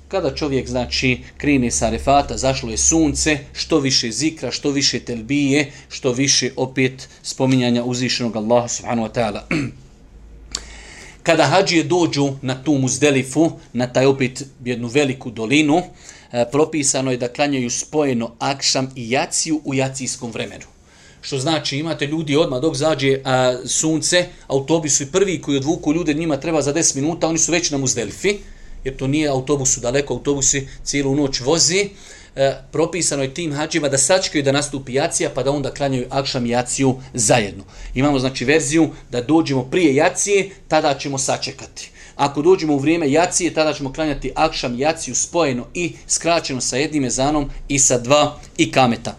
[0.07, 5.71] Kada čovjek znači krene sa Arefata, zašlo je sunce, što više zikra, što više telbije,
[5.89, 9.41] što više opet spominjanja uzvišenog Allaha subhanahu wa ta'ala.
[11.23, 15.81] Kada hađije dođu na tu muzdelifu, na taj opet jednu veliku dolinu,
[16.31, 20.65] e, propisano je da klanjaju spojeno akšam i jaciju u jacijskom vremenu.
[21.21, 26.13] Što znači imate ljudi odmah dok zađe a, sunce, autobusu i prvi koji odvuku ljude,
[26.13, 28.37] njima treba za 10 minuta, oni su već na Muzdelifi,
[28.83, 31.89] jer to nije autobusu daleko, autobusi cijelu noć vozi.
[32.35, 36.45] E, propisano je tim hađima da sačkaju da nastupi jacija, pa da onda klanjaju akšam
[36.45, 37.63] jaciju zajedno.
[37.95, 41.91] Imamo znači verziju da dođemo prije jacije, tada ćemo sačekati.
[42.15, 47.05] Ako dođemo u vrijeme jacije, tada ćemo klanjati akšam jaciju spojeno i skraćeno sa jednim
[47.05, 49.15] ezanom i sa dva i kameta.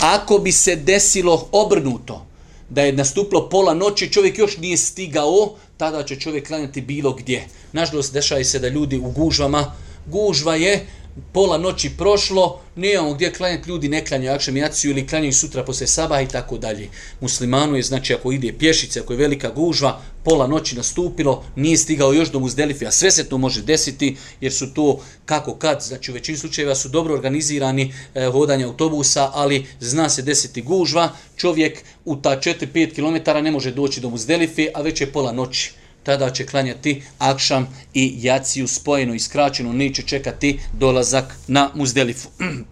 [0.00, 2.26] Ako bi se desilo obrnuto,
[2.68, 7.46] da je nastuplo pola noći, čovjek još nije stigao, tada će čovjek klanjati bilo gdje.
[7.72, 9.74] Nažalost, dešava se da ljudi u gužvama,
[10.06, 10.86] gužva je,
[11.32, 15.86] pola noći prošlo, nemamo gdje klanjati ljudi, ne klanjaju akšem jaciju ili klanjaju sutra posle
[15.86, 16.88] sabaha i tako dalje.
[17.20, 22.12] Muslimanu je, znači, ako ide pješice, ako je velika gužva, pola noći nastupilo, nije stigao
[22.12, 26.10] još do Muzdelife, a sve se to može desiti, jer su to kako kad, znači
[26.10, 31.84] u većini slučajeva su dobro organizirani e, hodanje autobusa, ali zna se desiti gužva, čovjek
[32.04, 36.30] u ta 4-5 km ne može doći do Muzdelife, a već je pola noći tada
[36.30, 42.28] će klanjati akšam i jaciju spojeno i skraćeno, neće čekati dolazak na muzdelifu.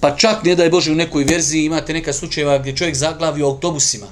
[0.00, 3.42] Pa čak ne da je Bože u nekoj verziji imate neka slučajeva gdje čovjek zaglavi
[3.42, 4.06] u autobusima.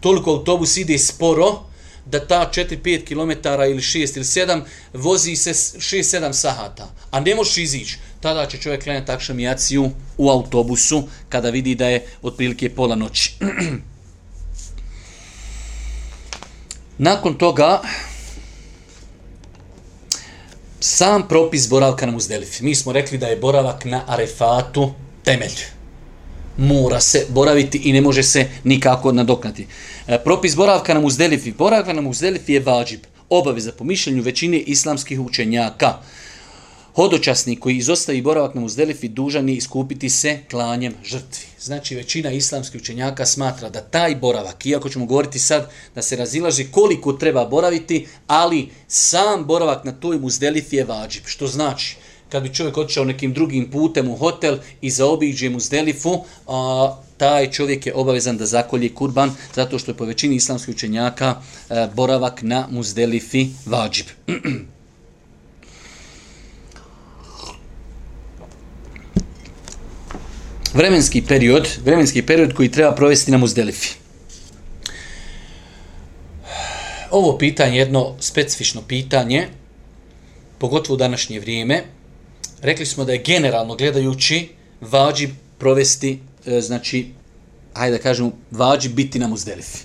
[0.00, 1.62] Toliko autobus ide sporo
[2.06, 3.30] da ta 4-5 km
[3.70, 4.62] ili 6 ili 7
[4.92, 6.90] vozi se 6-7 sahata.
[7.10, 11.88] A ne možeš izići tada će čovjek klanjati akšam jaciju u autobusu kada vidi da
[11.88, 13.34] je otprilike pola noći.
[16.98, 17.80] Nakon toga,
[20.80, 22.64] sam propis boravka na Muzdelifi.
[22.64, 24.92] Mi smo rekli da je boravak na Arefatu
[25.24, 25.58] temelj.
[26.56, 29.66] Mora se boraviti i ne može se nikako nadoknati.
[30.06, 31.52] E, propis boravka na Muzdelifi.
[31.52, 33.00] Boravka na Muzdelifi je vađib.
[33.28, 35.98] Obaveza po mišljenju većine islamskih učenjaka.
[36.94, 41.46] Hodočasnik koji izostavi boravak na Muzdelifi dužan je iskupiti se klanjem žrtvi.
[41.60, 46.66] Znači većina islamskih učenjaka smatra da taj boravak, iako ćemo govoriti sad da se razilaži
[46.70, 51.22] koliko treba boraviti, ali sam boravak na toj Muzdelifi je vađib.
[51.26, 51.96] Što znači,
[52.28, 57.86] kad bi čovjek otišao nekim drugim putem u hotel i zaobiđe Muzdelifu, a, taj čovjek
[57.86, 61.34] je obavezan da zakolje kurban, zato što je po većini islamskih učenjaka
[61.68, 64.06] a, boravak na Muzdelifi vađib.
[70.74, 73.88] vremenski period, vremenski period koji treba provesti na Muzdelifi.
[77.10, 79.48] Ovo pitanje je jedno specifično pitanje,
[80.58, 81.82] pogotovo u današnje vrijeme.
[82.62, 84.48] Rekli smo da je generalno gledajući
[84.80, 87.06] vađi provesti, e, znači,
[87.74, 89.78] hajde da kažemo, vađi biti na Muzdelifi.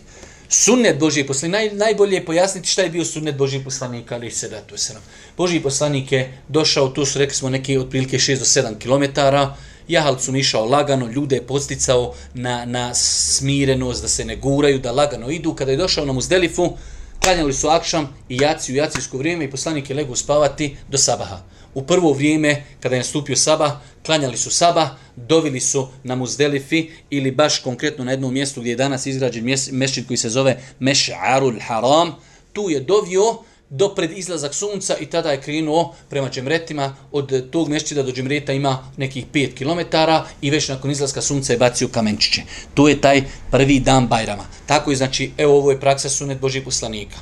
[0.49, 4.49] Sunnet Božije poslanika, naj, najbolje je pojasniti šta je bio sunnet Božije poslanika, ali se
[4.49, 5.03] da to je nam.
[5.37, 9.55] Božiji poslanik je došao, tu su rekli smo neki otprilike 6 do 7 kilometara,
[9.87, 15.29] jahalcom išao lagano, ljude je posticao na, na smirenost, da se ne guraju, da lagano
[15.31, 15.53] idu.
[15.53, 16.77] Kada je došao na Muzdelifu,
[17.23, 21.41] klanjali su akšam i jaci u jacijsko vrijeme i poslanik je legu spavati do sabaha.
[21.73, 23.71] U prvo vrijeme, kada je nastupio sabah,
[24.05, 28.75] klanjali su sabah, dovili su na Muzdelifi ili baš konkretno na jednom mjestu gdje je
[28.75, 32.15] danas izgrađen mešćin koji se zove Meš'arul Haram.
[32.53, 33.37] Tu je dovio
[33.69, 36.95] do pred izlazak sunca i tada je krenuo prema džemretima.
[37.11, 39.97] Od tog mešćida do džemreta ima nekih 5 km
[40.41, 42.41] i već nakon izlaska sunca je bacio kamenčiće.
[42.73, 44.45] To je taj prvi dan Bajrama.
[44.65, 47.17] Tako je, znači, evo ovo je praksa sunet Božih poslanika.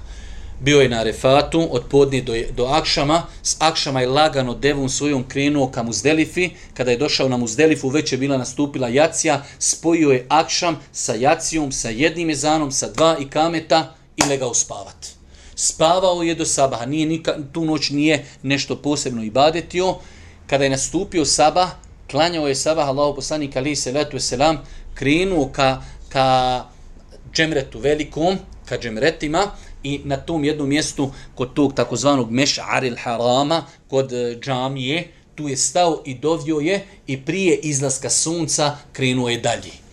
[0.59, 5.23] bio je na Refatu od podnije do, do Akšama, s Akšama je lagano devom svojom
[5.27, 10.25] krenuo ka Muzdelifi, kada je došao na Muzdelifu, već je bila nastupila Jacija, spojio je
[10.29, 15.14] Akšam sa Jacijom, sa jednim ezanom, sa dva i kameta i legao spavat.
[15.55, 19.95] Spavao je do sabaha, nije nika, tu noć nije nešto posebno ibadetio.
[20.47, 21.69] Kada je nastupio sabah,
[22.11, 24.57] klanjao je sabah, Allahu poslanik ali se letu selam,
[24.93, 26.65] krenuo ka, ka
[27.33, 29.51] džemretu velikom, ka džemretima,
[29.85, 35.57] i na tom jednom mjestu kod tog takozvanog meš'aril harama, kod e, džamije, tu je
[35.57, 39.84] stao i dovio je i prije izlaska sunca krenuo je dalje.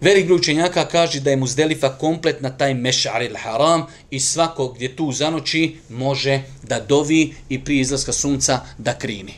[0.00, 5.12] Velik broj učenjaka kaže da je Muzdelifa kompletna taj meš'aril haram i svako gdje tu
[5.12, 9.34] zanoći može da dovi i prije izlaska sunca da krini.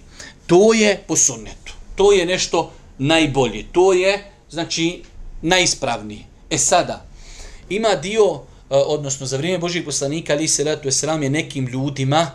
[0.46, 1.72] To je po sunnetu.
[1.94, 3.64] To je nešto najbolje.
[3.72, 5.02] To je, znači,
[5.42, 6.24] najispravnije.
[6.50, 7.06] E sada,
[7.68, 12.30] ima dio eh, odnosno za vrijeme Božih poslanika, ali se letu esram je nekim ljudima,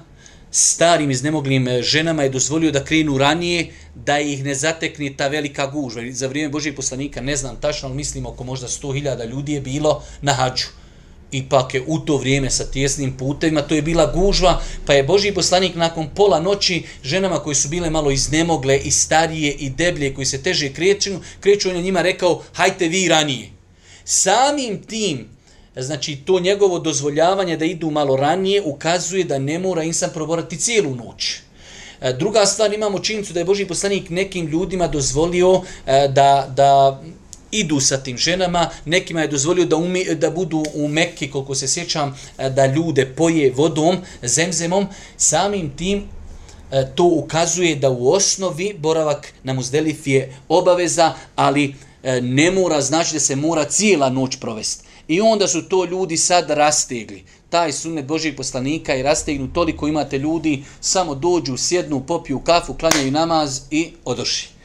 [0.51, 5.67] starim iznemoglim e, ženama je dozvolio da krenu ranije, da ih ne zatekni ta velika
[5.67, 6.01] gužva.
[6.11, 10.03] Za vrijeme Božih poslanika, ne znam tačno, ali mislim oko možda 100.000 ljudi je bilo
[10.21, 10.67] na hađu.
[11.31, 15.33] Ipak je u to vrijeme sa tjesnim putevima, to je bila gužva, pa je Božji
[15.33, 20.25] poslanik nakon pola noći ženama koji su bile malo iznemogle i starije i deblje, koji
[20.25, 23.49] se teže kreću, kreću on je njima rekao, hajte vi ranije.
[24.05, 25.34] Samim tim,
[25.77, 30.95] znači to njegovo dozvoljavanje da idu malo ranije ukazuje da ne mora insan proborati cijelu
[30.95, 31.35] noć.
[32.01, 37.01] E, druga stvar, imamo činjenicu da je Boži poslanik nekim ljudima dozvolio e, da, da
[37.51, 41.67] idu sa tim ženama, nekima je dozvolio da, umi, da budu u Mekke, koliko se
[41.67, 46.03] sjećam, e, da ljude poje vodom, zemzemom, samim tim
[46.95, 51.75] to ukazuje da u osnovi boravak na Muzdelifi je obaveza, ali
[52.21, 54.84] ne mora znači da se mora cijela noć provesti.
[55.07, 57.23] I onda su to ljudi sad rastegli.
[57.49, 63.11] Taj sunnet Božijeg poslanika je rastegnu toliko imate ljudi, samo dođu, sjednu, popiju kafu, klanjaju
[63.11, 64.55] namaz i odoši.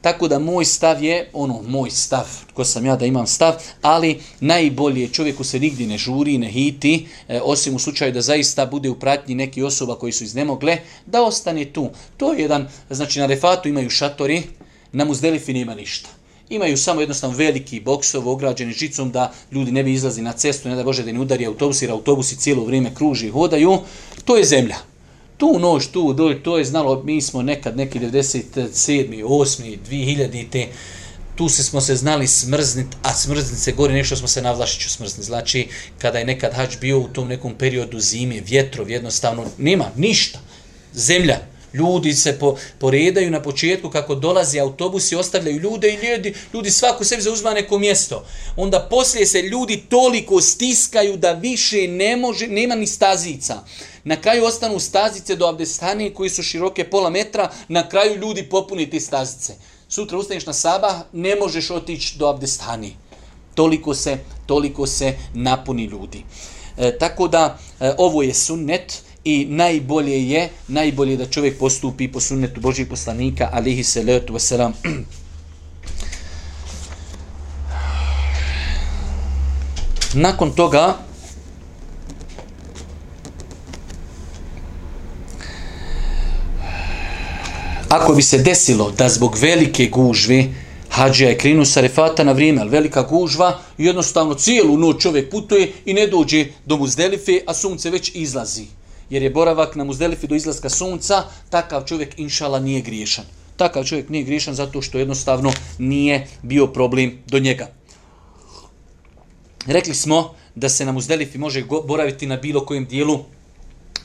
[0.00, 4.20] Tako da moj stav je, ono, moj stav, ko sam ja da imam stav, ali
[4.40, 8.90] najbolje čovjeku se nigdje ne žuri, ne hiti, e, osim u slučaju da zaista bude
[8.90, 11.90] u pratnji neki osoba koji su iznemogle, da ostane tu.
[12.16, 14.42] To je jedan, znači na refatu imaju šatori,
[14.92, 16.17] na muzdelifi nema ništa
[16.50, 20.76] imaju samo jednostavno veliki boksov ograđeni žicom da ljudi ne bi izlazi na cestu, ne
[20.76, 23.78] da Bože da ne udari autobus, jer autobusi cijelo vrijeme kruži i hodaju,
[24.24, 24.76] to je zemlja.
[25.36, 29.24] Tu noć, tu dolje, to je znalo, mi smo nekad neki 97.
[29.24, 29.78] 8.
[29.90, 30.50] 2000.
[30.50, 30.66] Te,
[31.36, 34.90] tu se smo se znali smrznit, a smrznit se gori nešto smo se na Vlašiću
[34.90, 35.26] smrznit.
[35.26, 40.38] Znači, kada je nekad hač bio u tom nekom periodu zime, vjetrov, jednostavno, nema ništa.
[40.94, 41.38] Zemlja.
[41.72, 46.70] Ljudi se po, poredaju na početku kako dolazi autobus i ostavljaju ljude i ljudi, ljudi
[46.70, 48.24] svako sebi zauzma neko mjesto.
[48.56, 53.64] Onda poslije se ljudi toliko stiskaju da više ne može, nema ni stazica.
[54.04, 58.90] Na kraju ostanu stazice do Abdestane koji su široke pola metra, na kraju ljudi popuni
[58.90, 59.52] te stazice.
[59.88, 62.90] Sutra ustaniš na sabah, ne možeš otići do Abdestane.
[63.54, 66.24] Toliko se, toliko se napuni ljudi.
[66.78, 72.20] E, tako da, e, ovo je sunnet, i najbolje je najbolje da čovjek postupi po
[72.20, 74.72] sunnetu Božih poslanika alihi salatu wasalam
[80.26, 80.96] nakon toga
[87.88, 90.44] ako bi se desilo da zbog velike gužve
[90.88, 95.30] hađija je krinu sa refata na vrijeme, ali velika gužva i jednostavno cijelu noć čovjek
[95.30, 98.77] putuje i ne dođe do muzdelife, a sunce već izlazi
[99.10, 103.24] jer je boravak na muzdelifi do izlaska sunca, takav čovjek inšala nije griješan.
[103.56, 107.68] Takav čovjek nije griješan zato što jednostavno nije bio problem do njega.
[109.66, 113.24] Rekli smo da se na muzdelifi može boraviti na bilo kojem dijelu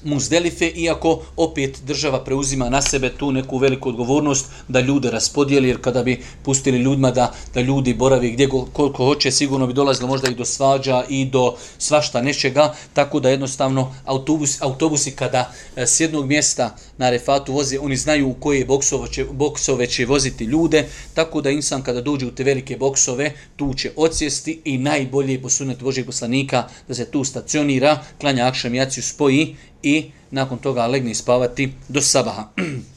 [0.04, 5.82] Muzdelife, iako opet država preuzima na sebe tu neku veliku odgovornost da ljude raspodijeli, jer
[5.82, 10.30] kada bi pustili ljudima da, da ljudi boravi gdje koliko hoće, sigurno bi dolazilo možda
[10.30, 16.00] i do svađa i do svašta nečega, tako da jednostavno autobus, autobusi kada e, s
[16.00, 20.88] jednog mjesta na refatu voze, oni znaju u koje boksove će, boksove će voziti ljude,
[21.14, 25.84] tako da insan kada dođe u te velike boksove, tu će odsjesti i najbolje posunet
[25.84, 31.74] Božeg poslanika da se tu stacionira, klanja akšam jaciju spoji i nakon toga legni spavati
[31.88, 32.48] do sabaha.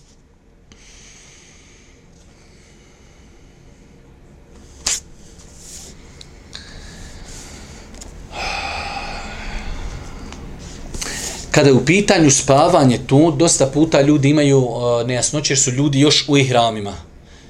[11.50, 16.00] Kada je u pitanju spavanje tu, dosta puta ljudi imaju uh, nejasnoće jer su ljudi
[16.00, 17.05] još u ihramima.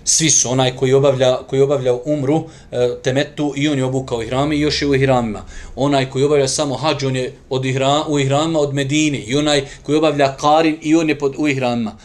[0.09, 4.57] Svi su onaj koji obavlja, koji obavlja umru, e, temetu i on je obukao ihrami
[4.57, 5.42] i još je u ihramima.
[5.76, 9.18] Onaj koji obavlja samo hađ, on je od ihra, u ihramima od Medine.
[9.18, 11.96] I onaj koji obavlja karin i on je pod, u ihramima.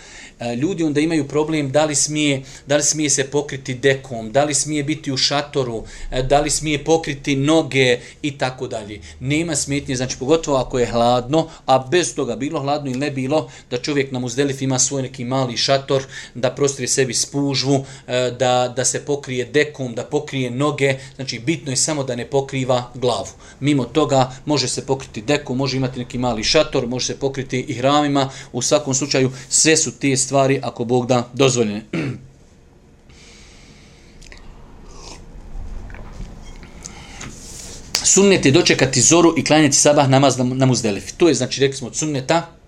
[0.42, 4.44] E, ljudi onda imaju problem da li smije da li smije se pokriti dekom, da
[4.44, 9.00] li smije biti u šatoru, e, da li smije pokriti noge i tako dalje.
[9.20, 13.50] Nema smetnje, znači pogotovo ako je hladno, a bez toga bilo hladno ili ne bilo,
[13.70, 16.04] da čovjek na Muzdelif ima svoj neki mali šator,
[16.36, 21.72] da prostri sebi spužvu, e, da, da se pokrije dekom, da pokrije noge, znači bitno
[21.72, 23.30] je samo da ne pokriva glavu.
[23.60, 27.74] Mimo toga može se pokriti dekom, može imati neki mali šator, može se pokriti i
[27.74, 30.31] hramima, u svakom slučaju sve su te stvari,
[30.64, 31.86] ako Bog da, dozvoljene.
[38.04, 41.14] Sunnet je dočekati zoru i klanjati sabah namaz na muzdelifi.
[41.18, 42.61] To je, znači, rekli smo od sunneta,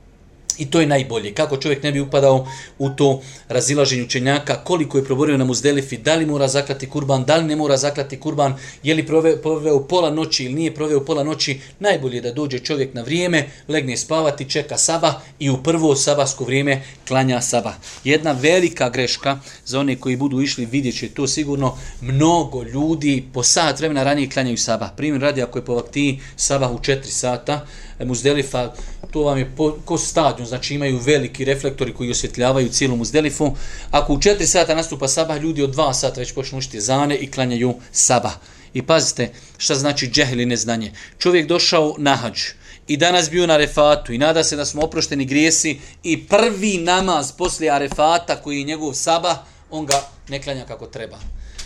[0.57, 1.33] I to je najbolje.
[1.33, 2.47] Kako čovjek ne bi upadao
[2.79, 7.37] u to razilaženje učenjaka, koliko je proborio na muzdelifi, da li mora zaklati kurban, da
[7.37, 11.23] li ne mora zaklati kurban, je li proveo, proveo pola noći ili nije proveo pola
[11.23, 15.95] noći, najbolje je da dođe čovjek na vrijeme, legne spavati, čeka saba i u prvo
[15.95, 17.73] sabasko vrijeme klanja saba.
[18.03, 23.43] Jedna velika greška za one koji budu išli vidjet će to sigurno, mnogo ljudi po
[23.43, 24.89] sat vremena ranije klanjaju saba.
[24.97, 27.65] Primjer radi ako je po vakti saba u 4 sata,
[27.99, 28.73] E, muzdelifa,
[29.11, 33.55] to vam je po, ko stadion, znači imaju veliki reflektori koji osvjetljavaju cijelu muzdelifu.
[33.91, 37.31] Ako u 4 sata nastupa sabah, ljudi od 2 sata već počnu učiti zane i
[37.31, 38.33] klanjaju sabah.
[38.73, 40.91] I pazite šta znači džehil i neznanje.
[41.19, 42.39] Čovjek došao na hađ
[42.87, 47.31] i danas bio na refatu i nada se da smo oprošteni grijesi i prvi namaz
[47.31, 49.37] poslije arefata koji je njegov sabah,
[49.71, 51.19] on ga ne klanja kako treba.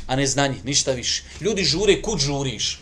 [0.07, 1.23] A ne znanje, ništa više.
[1.41, 2.81] Ljudi žure, kud žuriš?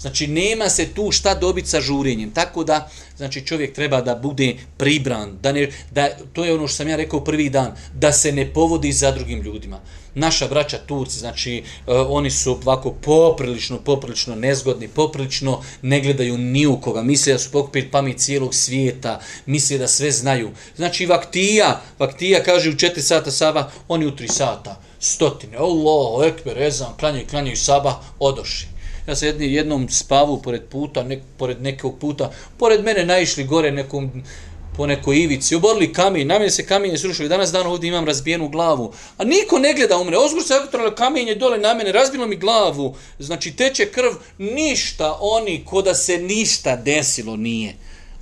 [0.00, 2.30] Znači, nema se tu šta dobiti sa žurenjem.
[2.30, 5.38] Tako da, znači, čovjek treba da bude pribran.
[5.42, 7.76] Da ne, da, to je ono što sam ja rekao prvi dan.
[7.94, 9.80] Da se ne povodi za drugim ljudima.
[10.14, 16.66] Naša braća Turci, znači, uh, oni su ovako poprilično, poprilično nezgodni, poprilično ne gledaju ni
[16.66, 17.02] u koga.
[17.02, 19.20] Misle da su pokupili pamet cijelog svijeta.
[19.46, 20.50] Misle da sve znaju.
[20.76, 24.80] Znači, vaktija, vaktija kaže u 4 sata saba, oni u 3 sata.
[25.00, 25.56] Stotine.
[25.56, 28.75] Allah, ekber, ezan, klanjaju, klanjaju saba, odoši
[29.06, 33.70] ja sam jedni, jednom spavu pored puta, nek, pored nekog puta, pored mene naišli gore
[33.70, 34.10] nekom,
[34.76, 38.48] po nekoj ivici, oborili kamen, na mene se kamenje srušili, danas dan ovdje imam razbijenu
[38.48, 42.26] glavu, a niko ne gleda u mene, ozgur se elektrona kamenje dole na mene, razbilo
[42.26, 47.74] mi glavu, znači teče krv, ništa, oni, ko da se ništa desilo nije.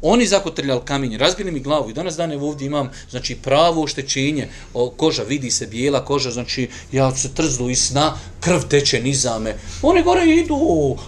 [0.07, 4.91] Oni zakotrljali kamenje, razbili mi glavu i danas dane ovdje imam znači pravo oštećenje, o,
[4.91, 9.55] koža vidi se bijela koža, znači ja se trzlu i sna, krv teče nizame.
[9.83, 10.57] Oni gore idu,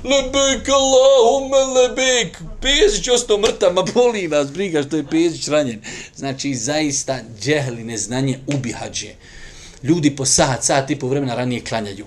[0.04, 5.80] lebek Allahume lebek, Pezić ostao mrtav, ma boli vas, briga što je Pezić ranjen.
[6.16, 9.14] Znači zaista džehli neznanje ubihađe.
[9.82, 12.06] Ljudi po sat, sat i po vremena ranije klanjaju.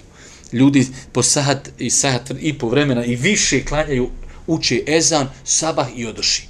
[0.53, 4.09] Ljudi po sat i sat i po vremena i više klanjaju,
[4.47, 6.48] uče ezan, sabah i odoši.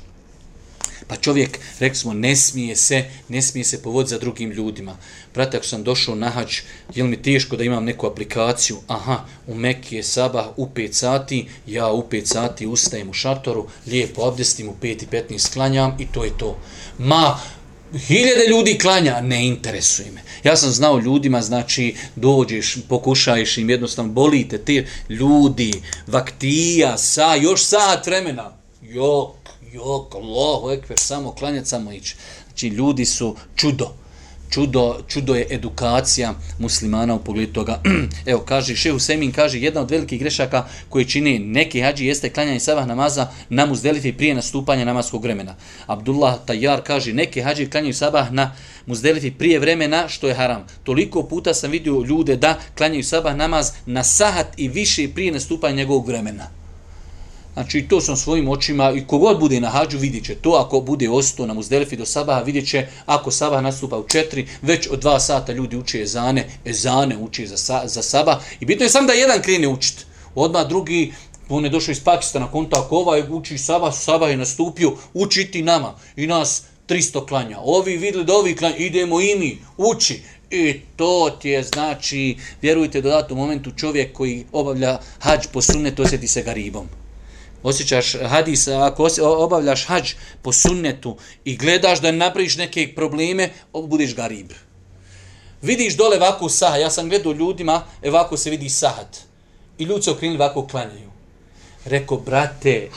[1.10, 4.98] Pa čovjek, rekli smo, ne smije se, ne smije se povoditi za drugim ljudima.
[5.34, 6.60] Brate, ako sam došao na hađ,
[6.96, 8.78] je mi teško da imam neku aplikaciju?
[8.88, 13.68] Aha, u Mekije je sabah u 5 sati, ja u 5 sati ustajem u šatoru,
[13.88, 16.58] lijepo abdestim u 5 i 15 sklanjam i to je to.
[16.98, 17.40] Ma,
[17.98, 20.22] hiljade ljudi klanja, ne interesuje me.
[20.44, 25.74] Ja sam znao ljudima, znači, dođeš, pokušaješ im, jednostavno, bolite te ljudi,
[26.08, 29.39] vaktija, sa, još sat vremena, jok,
[29.74, 32.16] jok, Allahu ekber, samo klanjati, samo ići.
[32.48, 33.94] Znači, ljudi su čudo.
[34.50, 37.82] Čudo, čudo je edukacija muslimana u pogledu toga.
[38.26, 42.60] Evo, kaže, šehu Semin kaže, jedna od velikih grešaka koji čini neki hađi jeste klanjanje
[42.60, 45.56] sabah namaza na muzdelifi prije nastupanja namaskog vremena.
[45.88, 48.56] Abdullah Tajar kaže, neki hađi klanjaju sabah na
[48.86, 50.66] muzdelifi prije vremena, što je haram.
[50.84, 55.76] Toliko puta sam vidio ljude da klanjaju sabah namaz na sahat i više prije nastupanja
[55.76, 56.59] njegovog vremena.
[57.54, 60.50] Znači, to sam svojim očima, i kogod bude na hađu, vidjet će to.
[60.50, 64.88] Ako bude ostao na muzdelifi do sabaha, vidjet će, ako sabah nastupa u četiri, već
[64.92, 68.38] od dva sata ljudi uče ezane, ezane uče za, za sabah.
[68.60, 70.06] I bitno je sam da jedan krene učit.
[70.36, 71.14] Odmah drugi,
[71.50, 75.96] on je došao iz Pakistana, konta, ako ovaj uči sabah, sabah je nastupio, učiti nama.
[76.16, 77.60] I nas 300 klanja.
[77.60, 80.22] Ovi videli da ovi klanja, idemo i mi, uči.
[80.52, 86.28] I to ti je, znači, vjerujte, do momentu čovjek koji obavlja hađ po sunnetu, osjeti
[86.28, 86.99] se ga ribom
[87.64, 94.52] osjećaš hadis, ako obavljaš hađ po sunnetu i gledaš da napraviš neke probleme, budeš garib.
[95.62, 99.18] Vidiš dole ovako saha, ja sam gledao ljudima, ovako se vidi sahat.
[99.78, 101.10] I ljudi se okrenili ovako klanjaju.
[101.86, 102.90] Reko, brate,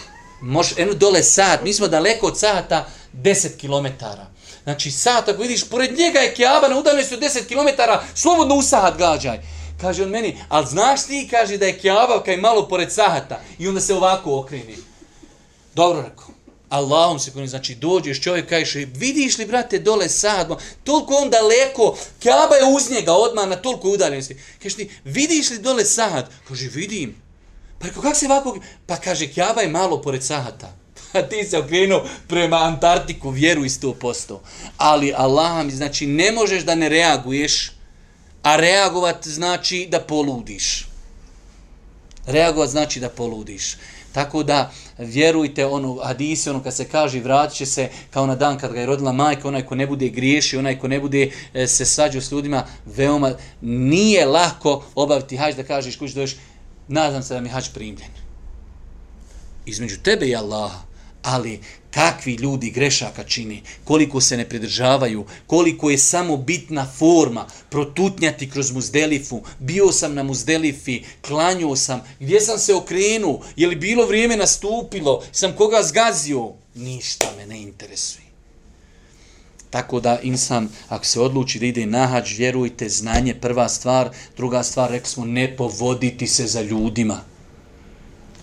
[0.42, 4.04] Može, eno dole sahat, mi smo daleko od sahata 10 km.
[4.64, 7.82] Znači sahat, ako vidiš, pored njega je Kjaba na udaljenosti od 10 km,
[8.14, 9.38] slobodno u sahat gađaj.
[9.82, 13.40] Kaže on meni, ali znaš ti, kaže da je Kjaba kaj malo pored sahata.
[13.58, 14.76] I onda se ovako okreni.
[15.74, 16.26] Dobro rekao.
[16.68, 20.48] Allahom se kojim, znači dođeš čovjek, kažeš, vidiš li, brate, dole sad,
[20.84, 24.36] toliko on daleko, Kjaba je uz njega odmah na toliko udaljenosti.
[24.58, 26.30] Kažeš ti, vidiš li dole sad?
[26.48, 27.22] Kaže, vidim.
[27.78, 28.58] Pa rekao, kako se ovako...
[28.86, 30.76] Pa kaže, Kjaba je malo pored sahata.
[31.12, 34.38] Pa ti se okrenuo prema Antarktiku, vjeruj 100%.
[34.76, 37.72] Ali Allah mi, znači, ne možeš da ne reaguješ,
[38.42, 40.88] a reagovat znači da poludiš.
[42.26, 43.76] Reagovat znači da poludiš.
[44.12, 48.58] Tako da, vjerujte, ono, hadisi, ono, kad se kaže, vratit će se kao na dan
[48.58, 51.66] kad ga je rodila majka, onaj ko ne bude griješi, onaj ko ne bude e,
[51.66, 56.36] se svađao s ljudima, veoma, nije lako obaviti hađ da kažeš, kući dođeš,
[56.88, 58.10] nadam se da mi hađ primljen.
[59.66, 60.82] Između tebe i Allaha,
[61.22, 61.60] ali
[61.94, 68.72] kakvi ljudi grešaka čini, koliko se ne pridržavaju, koliko je samo bitna forma protutnjati kroz
[68.72, 74.36] muzdelifu, bio sam na muzdelifi, klanjuo sam, gdje sam se okrenuo, je li bilo vrijeme
[74.36, 78.22] nastupilo, sam koga zgazio, ništa me ne interesuje.
[79.70, 84.62] Tako da insan, ako se odluči da ide na hađ, vjerujte, znanje prva stvar, druga
[84.62, 87.31] stvar, rekli smo, ne povoditi se za ljudima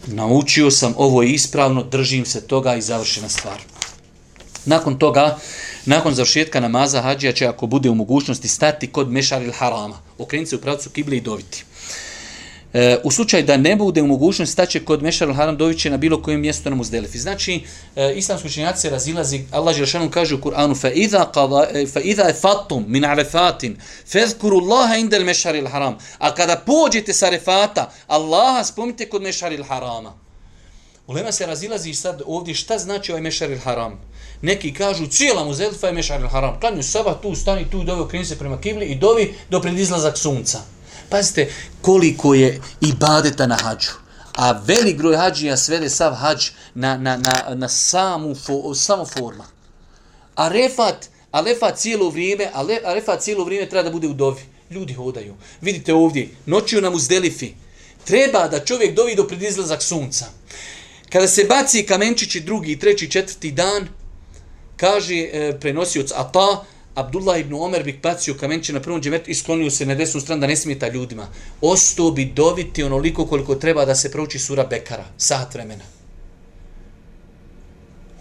[0.07, 3.61] naučio sam ovo ispravno, držim se toga i završena stvar.
[4.65, 5.37] Nakon toga,
[5.85, 10.55] nakon završetka namaza, hađija će ako bude u mogućnosti stati kod mešaril harama, okrenuti se
[10.55, 11.65] u pravcu kibli i doviti.
[12.73, 16.21] E, u slučaju da ne bude u mogućnosti staće kod Mešar al-Haram doviće na bilo
[16.21, 17.17] kojem mjestu na Muzdelifi.
[17.17, 17.63] Znači,
[17.95, 20.89] e, islamski učenjaci se razilazi, Allah Želšanu kaže u Kur'anu fa
[22.01, 25.93] idha e, fatum min arefatin fezkuru Allaha indel Mešar al-Haram.
[26.17, 30.11] A kada pođete sa refata, Allaha spomnite kod Mešar al-Harama.
[31.07, 33.91] Ulema se razilazi sad ovdje šta znači ovaj Mešar al-Haram.
[34.41, 36.59] Neki kažu cijela Muzdelifa je Mešar al-Haram.
[36.59, 40.59] Klanju sabah tu, stani tu, dovi okreni se prema kibli i dovi do predizlazak sunca.
[41.09, 41.51] Pazite
[41.81, 43.91] koliko je ibadeta na hađu.
[44.35, 49.45] A velik broj hađija svede sav hađ na, na, na, na samu, fo, samu forma.
[50.35, 52.79] A refat, a refat cijelo vrijeme, a, le,
[53.19, 54.41] cijelo vrijeme treba da bude u dovi.
[54.71, 55.35] Ljudi hodaju.
[55.61, 57.53] Vidite ovdje, noću nam uzdelifi.
[58.05, 60.25] Treba da čovjek dovi do predizlazak sunca.
[61.09, 63.87] Kada se baci kamenčići drugi, treći, četvrti dan,
[64.77, 66.65] kaže e, prenosioc Ata,
[66.95, 70.41] Abdullah ibn Omer bi bacio kamenče na prvom džemetu i sklonio se na desnu stranu
[70.41, 71.27] da ne smeta ljudima.
[71.61, 75.05] Ostao bi doviti onoliko koliko treba da se prouči sura Bekara.
[75.17, 75.83] Sat vremena.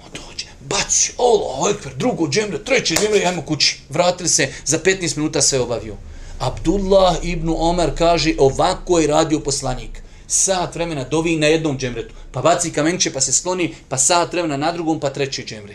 [0.05, 3.81] On dođe, baci, Allah, ekber, drugo džemre, treće džemre, ajmo kući.
[3.89, 5.97] Vratili se, za 15 minuta sve obavio.
[6.39, 10.03] Abdullah ibn Omer kaže, ovako je radio poslanik.
[10.27, 12.14] Sat vremena dovi na jednom džemretu.
[12.33, 15.75] Pa baci kamenče, pa se skloni, pa sat vremena na drugom, pa treće džemre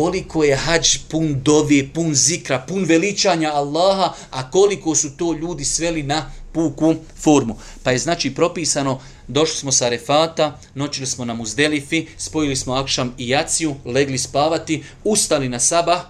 [0.00, 5.64] koliko je hađ pun dovi, pun zikra, pun veličanja Allaha, a koliko su to ljudi
[5.64, 7.56] sveli na puku formu.
[7.82, 13.14] Pa je znači propisano, došli smo sa Refata, noćili smo na Muzdelifi, spojili smo Akšam
[13.18, 16.00] i Jaciju, legli spavati, ustali na Sabah,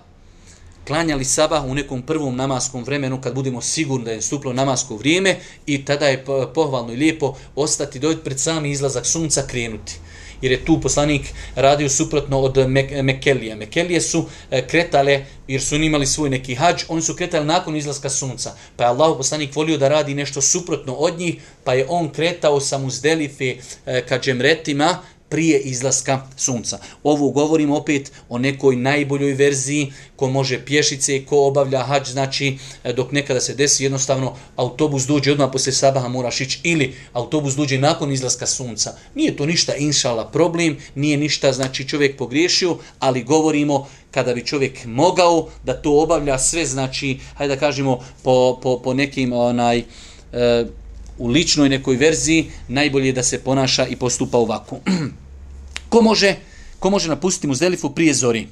[0.86, 5.36] klanjali Sabah u nekom prvom namaskom vremenu kad budemo sigurni da je stuplo namasko vrijeme
[5.66, 6.24] i tada je
[6.54, 9.98] pohvalno i lijepo ostati dojeti pred sami izlazak sunca krenuti
[10.42, 11.22] jer je tu poslanik
[11.54, 12.58] radio suprotno od
[13.02, 13.56] Mekelija.
[13.56, 18.10] Mekelije su e, kretale, jer su imali svoj neki hađ, oni su kretali nakon izlaska
[18.10, 18.54] sunca.
[18.76, 21.34] Pa je Allah poslanik volio da radi nešto suprotno od njih,
[21.64, 23.54] pa je on kretao sa muzdelife
[23.86, 24.98] e, ka džemretima,
[25.30, 26.78] prije izlaska sunca.
[27.02, 32.92] Ovo govorim opet o nekoj najboljoj verziji ko može pješice, ko obavlja hađ, znači e,
[32.92, 37.78] dok nekada se desi jednostavno autobus dođe odmah poslije sabaha moraš ići ili autobus dođe
[37.78, 38.94] nakon izlaska sunca.
[39.14, 44.84] Nije to ništa inšala problem, nije ništa znači čovjek pogriješio, ali govorimo kada bi čovjek
[44.84, 49.84] mogao da to obavlja sve znači, hajde da kažemo po, po, po nekim onaj e,
[51.18, 54.78] u ličnoj nekoj verziji, najbolje je da se ponaša i postupa ovako.
[55.90, 56.36] ko može,
[56.78, 58.46] ko može napustiti muzdelifu prije zori?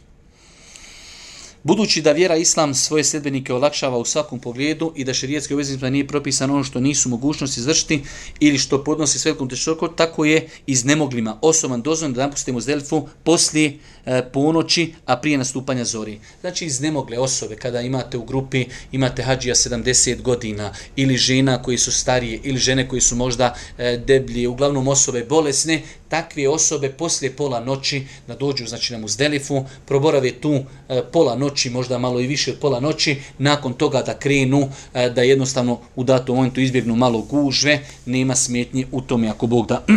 [1.63, 6.07] Budući da vjera islam svoje sljedbenike olakšava u svakom pogledu i da šerijetski obveznicima nije
[6.07, 8.03] propisano ono što nisu mogućnosti izvršiti
[8.41, 13.09] ili što podnosi s velikom teškoćom, tako je iz nemoglima osoban dozvan da napustimo zdelifu
[13.25, 16.21] poslije e, ponoći, a prije nastupanja zori.
[16.41, 21.79] Znači iz nemogle osobe, kada imate u grupi, imate hađija 70 godina ili žena koji
[21.79, 27.37] su starije ili žene koji su možda e, deblije, uglavnom osobe bolesne, takve osobe poslije
[27.37, 30.55] pola noći da dođu znači na muzdelifu, proborave tu
[30.89, 35.11] e, pola noći, možda malo i više od pola noći, nakon toga da krenu, e,
[35.11, 39.85] da jednostavno u datom momentu izbjegnu malo gužve, nema smetnje u tome ako Bog da.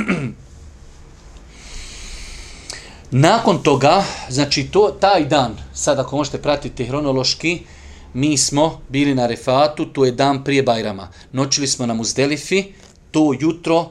[3.11, 7.59] Nakon toga, znači to taj dan, sad ako možete pratiti hronološki,
[8.13, 11.07] mi smo bili na Refatu, to je dan prije Bajrama.
[11.31, 12.63] Noćili smo na Muzdelifi,
[13.11, 13.89] to jutro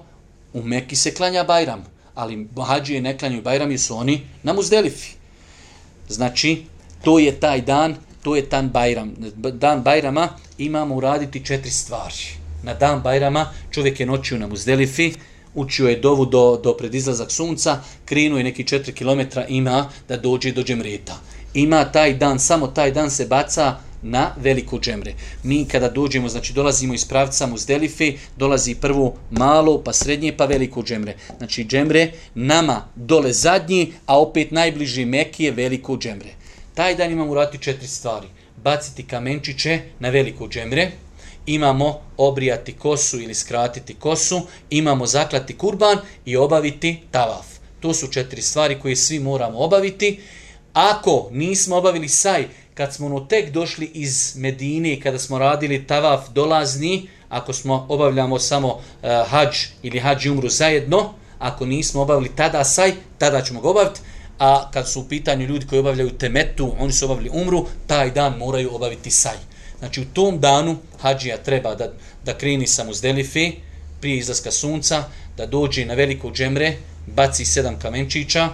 [0.53, 1.85] u Meki se klanja Bajram,
[2.15, 5.09] ali hađije ne klanjaju Bajrami su oni na Muzdelifi.
[6.09, 6.65] Znači,
[7.05, 9.15] to je taj dan, to je dan Bajram.
[9.37, 12.15] Dan Bajrama imamo uraditi četiri stvari.
[12.63, 15.13] Na dan Bajrama čovjek je noćio na Muzdelifi,
[15.55, 20.53] učio je dovu do, do predizlazak sunca, krenuo je neki 4 km ima da dođe
[20.53, 21.19] do džemreta.
[21.55, 25.15] Ima taj dan, samo taj dan se baca na veliku džemre.
[25.43, 30.83] Mi kada dođemo, znači dolazimo iz pravca Muzdelife, dolazi prvo malo, pa srednje, pa veliku
[30.83, 31.17] džemre.
[31.39, 36.31] Znači džemre nama dole zadnji, a opet najbliži Meki je veliku džemre.
[36.75, 38.27] Taj dan imamo urati četiri stvari.
[38.65, 40.91] Baciti kamenčiće na veliku džemre,
[41.47, 44.41] imamo obrijati kosu ili skratiti kosu,
[44.71, 47.47] imamo zaklati kurban i obaviti tavaf.
[47.81, 50.21] To su četiri stvari koje svi moramo obaviti.
[50.73, 52.47] Ako nismo obavili saj,
[52.81, 58.39] kad smo ono tek došli iz Medine, kada smo radili tavaf dolazni, ako smo obavljamo
[58.39, 58.81] samo uh,
[59.29, 64.01] hađ ili hađ umru zajedno, ako nismo obavili tada saj, tada ćemo ga obaviti,
[64.39, 68.39] a kad su u pitanju ljudi koji obavljaju temetu, oni su obavili umru, taj dan
[68.39, 69.37] moraju obaviti saj.
[69.79, 71.93] Znači u tom danu hađija treba da,
[72.25, 73.51] da kreni sa muzdelife
[74.01, 75.05] prije izlaska sunca,
[75.37, 76.77] da dođe na veliko džemre,
[77.07, 78.49] baci sedam kamenčića,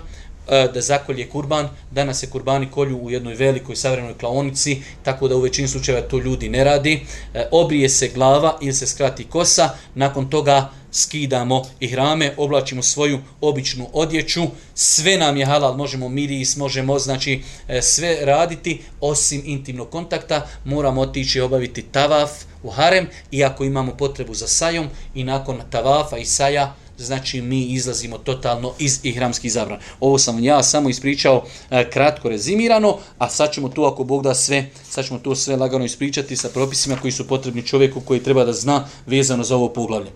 [0.48, 1.68] Eh, da zakolje kurban.
[1.90, 6.18] Danas se kurbani kolju u jednoj velikoj savremenoj klaonici, tako da u većini slučajeva to
[6.18, 7.06] ljudi ne radi.
[7.34, 13.18] Eh, obrije se glava ili se skrati kosa, nakon toga skidamo i hrame, oblačimo svoju
[13.40, 14.42] običnu odjeću,
[14.74, 21.00] sve nam je halal, možemo miris, možemo znači eh, sve raditi, osim intimnog kontakta, moramo
[21.00, 22.30] otići obaviti tavaf
[22.62, 27.64] u harem, i ako imamo potrebu za sajom, i nakon tavafa i saja, znači mi
[27.64, 29.82] izlazimo totalno iz ihramskih zabrana.
[30.00, 34.34] Ovo sam ja samo ispričao e, kratko rezimirano, a sad ćemo tu ako Bog da
[34.34, 38.44] sve, sad ćemo to sve lagano ispričati sa propisima koji su potrebni čovjeku koji treba
[38.44, 40.10] da zna vezano za ovo poglavlje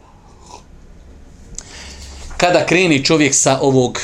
[2.40, 4.00] kada kreni čovjek sa ovog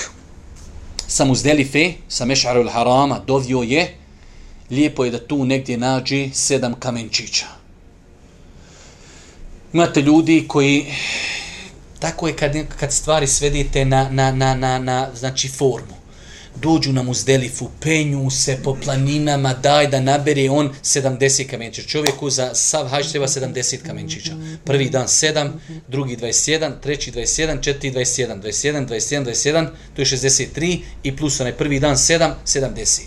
[1.08, 3.94] sa muzdelife, sa mešarul harama, dovio je,
[4.70, 7.46] lijepo je da tu negdje nađe sedam kamenčića.
[9.72, 10.84] Imate ljudi koji,
[11.98, 15.96] tako je kad, kad stvari svedite na, na, na, na, na znači formu
[16.62, 21.88] dođu na muzdelifu, penju se po planinama, daj da nabere on 70 kamenčića.
[21.88, 24.32] Čovjeku za sav hađ treba 70 kamenčića.
[24.64, 25.50] Prvi dan 7,
[25.88, 31.52] drugi 21, treći 21, četiri 21, 21, 21, 21, to je 63 i plus onaj
[31.52, 33.00] prvi dan 7, 70.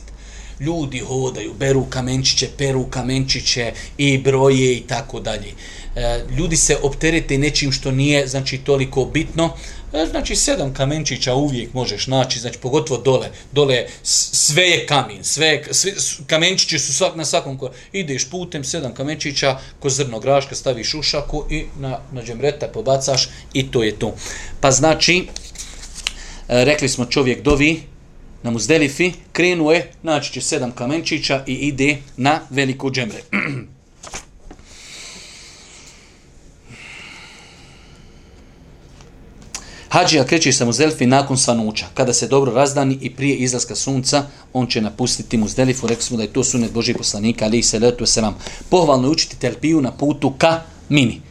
[0.60, 5.54] Ljudi hodaju, beru kamenčiće, peru kamenčiće i broje i tako dalje.
[6.00, 9.54] E, ljudi se opterete nečim što nije znači toliko bitno,
[9.94, 13.30] E, znači, sedam kamenčića uvijek možeš naći, znači, pogotovo dole.
[13.52, 15.92] Dole sve je kamin, sve, sve
[16.28, 21.02] kamenčići su svak, na svakom ko ideš putem, sedam kamenčića, ko zrno graška staviš u
[21.02, 24.16] šaku i na, na džemreta pobacaš i to je to.
[24.60, 25.26] Pa znači, e,
[26.66, 27.82] rekli smo čovjek dovi
[28.44, 33.22] na muzdelifi, krenuje, naći će sedam kamenčića i ide na veliku džemre.
[39.90, 41.86] Hadžija kreće sa Muzdelifi nakon svanuća.
[41.94, 44.24] Kada se dobro razdani i prije izlaska sunca,
[44.54, 45.88] on će napustiti Muzdelifu.
[45.88, 48.36] Rekli smo da je to sunet Božih poslanika, ali i se letu se vam.
[48.70, 51.22] Pohvalno je učiti terpiju na putu ka mini.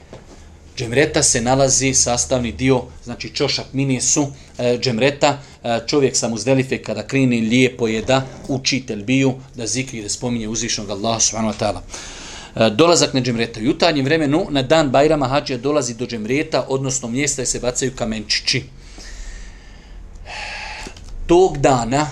[0.77, 4.27] Džemreta se nalazi sastavni dio, znači čošak mini su
[4.59, 5.39] e, džemreta.
[5.65, 10.49] E, čovjek sa Muzdelife kada krene lijepo je da uči telbiju, da zikri, da spominje
[10.49, 11.81] uzvišnog Allaha subhanahu wa ta'ala.
[12.57, 13.61] E, dolazak na džemreta.
[13.61, 17.93] U jutarnjem vremenu na dan Bajrama hađija dolazi do džemreta, odnosno mjesta gdje se bacaju
[17.97, 18.63] kamenčići.
[21.27, 22.07] Tog dana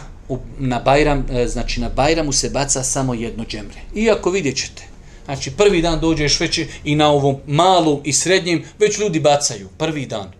[0.59, 3.81] na Bajram, e, znači na Bajramu se baca samo jedno džemre.
[3.95, 4.83] Iako vidjet ćete,
[5.25, 10.07] znači prvi dan dođeš već i na ovom malom i srednjem, već ljudi bacaju, prvi
[10.07, 10.33] dan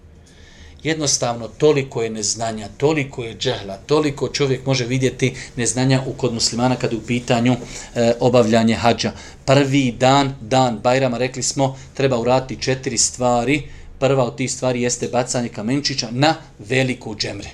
[0.83, 6.77] jednostavno toliko je neznanja, toliko je džehla, toliko čovjek može vidjeti neznanja u kod muslimana
[6.77, 7.57] kada u pitanju
[7.95, 9.13] e, obavljanje hađa.
[9.45, 13.63] Prvi dan, dan Bajrama, rekli smo, treba urati četiri stvari.
[13.99, 17.51] Prva od tih stvari jeste bacanje kamenčića na veliku džemre.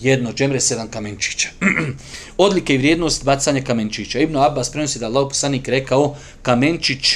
[0.00, 1.48] Jedno džemre, sedam kamenčića.
[2.36, 4.18] Odlike i vrijednost bacanja kamenčića.
[4.18, 7.14] Ibn Abbas prenosi da Allah poslanik rekao kamenčić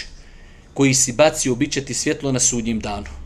[0.75, 3.24] koji si bacio bit će ti svjetlo na sudnjim danu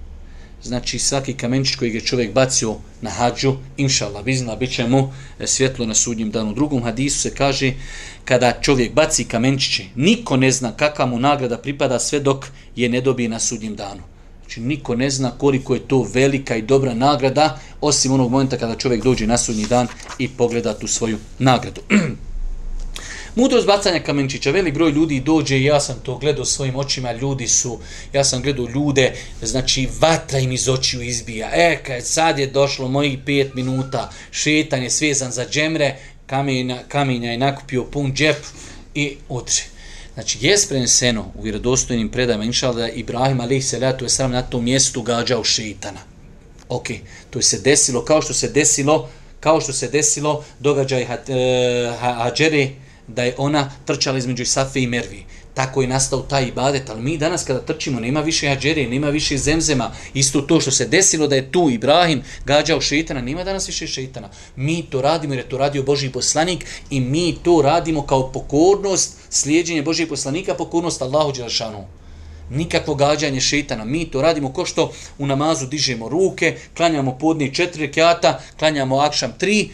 [0.63, 5.13] znači svaki kamenčić koji je čovjek bacio na hađu, inša Allah, bizna, bit će mu
[5.39, 6.51] e, svjetlo na sudnjem danu.
[6.51, 7.73] U drugom hadisu se kaže,
[8.25, 12.47] kada čovjek baci kamenčiće, niko ne zna kakva mu nagrada pripada sve dok
[12.77, 14.03] je ne dobije na sudnjem danu.
[14.41, 18.75] Znači, niko ne zna koliko je to velika i dobra nagrada, osim onog momenta kada
[18.75, 19.87] čovjek dođe na sudnji dan
[20.19, 21.81] i pogleda tu svoju nagradu.
[23.35, 27.49] Mudrost bacanja kamenčića, velik broj ljudi dođe i ja sam to gledao svojim očima, ljudi
[27.49, 27.79] su,
[28.13, 29.13] ja sam gledao ljude,
[29.43, 31.51] znači vatra im iz očiju izbija.
[31.53, 37.31] E, kad sad je došlo mojih pet minuta, šetan je svezan za džemre, kamenja, kamenja
[37.31, 38.37] je nakupio pun džep
[38.95, 39.63] i odre.
[40.15, 44.65] Znači, je preneseno u vjerodostojnim predajama, inšal da Ibrahim alaih salatu je sram na tom
[44.65, 46.01] mjestu gađao šeitana.
[46.69, 46.89] Ok,
[47.31, 49.09] to je se desilo kao što se desilo,
[49.41, 51.07] kao što se desilo događaj eh,
[52.01, 52.75] Hadžere, ha,
[53.09, 55.25] da je ona trčala između Safe i Mervi.
[55.55, 59.39] Tako je nastao taj ibadet, ali mi danas kada trčimo, nema više hađere, nema više
[59.39, 63.87] zemzema, isto to što se desilo da je tu Ibrahim gađao šeitana, nema danas više
[63.87, 64.29] šeitana.
[64.57, 69.17] Mi to radimo jer je to radio Boži poslanik i mi to radimo kao pokornost,
[69.31, 71.87] slijedjenje Božih poslanika, pokornost Allahu Đelšanu.
[72.51, 73.85] Nikakvo gađanje šeitana.
[73.85, 79.33] Mi to radimo ko što u namazu dižemo ruke, klanjamo podni četiri rekata, klanjamo akšam
[79.39, 79.71] tri,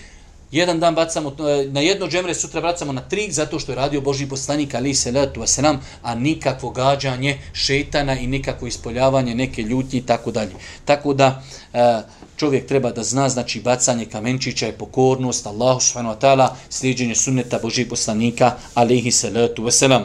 [0.55, 4.01] jedan dan bacamo e, na jedno džemre, sutra bacamo na tri, zato što je radio
[4.01, 9.99] Boži poslanik, ali se letu nam, a nikakvo gađanje šetana i nikakvo ispoljavanje neke ljutnje
[9.99, 10.53] i tako dalje.
[10.85, 11.43] Tako da
[11.73, 12.03] e,
[12.37, 17.59] čovjek treba da zna, znači bacanje kamenčića je pokornost, Allahu subhanahu wa ta'ala, sliđenje sunneta
[17.63, 20.05] Boži poslanika, alihi letu wasalam.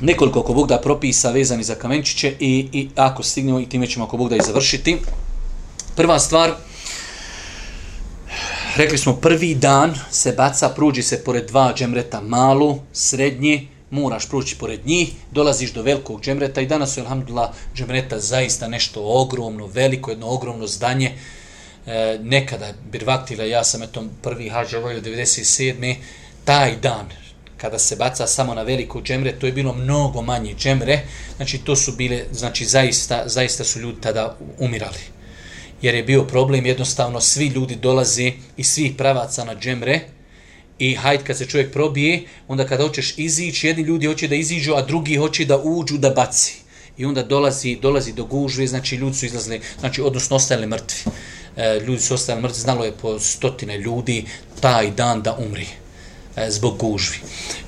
[0.00, 4.04] Nekoliko ako Bog da propisa vezani za kamenčiće i, i ako stignemo i time ćemo
[4.04, 4.98] ako Bog da i završiti.
[5.96, 6.54] Prva stvar,
[8.76, 14.56] rekli smo prvi dan se baca, pruđi se pored dva džemreta malu, srednji, moraš prući
[14.58, 20.10] pored njih, dolaziš do velikog džemreta i danas su, alhamdulillah, džemreta zaista nešto ogromno, veliko,
[20.10, 21.12] jedno ogromno zdanje.
[21.86, 25.94] E, nekada, Birvaktila, ja sam eto prvi hađa ovaj 97.
[26.44, 27.06] Taj dan,
[27.56, 31.00] kada se baca samo na veliko džemre, to je bilo mnogo manje džemre,
[31.36, 35.21] znači to su bile, znači zaista, zaista su ljudi tada umirali
[35.82, 40.00] jer je bio problem jednostavno svi ljudi dolaze iz svih pravaca na džemre
[40.78, 44.74] i hajde kad se čovjek probije, onda kada hoćeš izići, jedni ljudi hoće da iziđu,
[44.74, 46.54] a drugi hoće da uđu da baci.
[46.98, 51.12] I onda dolazi dolazi do gužve, znači ljudi su izlazili, znači odnosno ostali mrtvi.
[51.56, 54.24] E, ljudi su ostali mrtvi, znalo je po stotine ljudi
[54.60, 55.66] taj dan da umri.
[56.36, 57.16] E, zbog gužvi.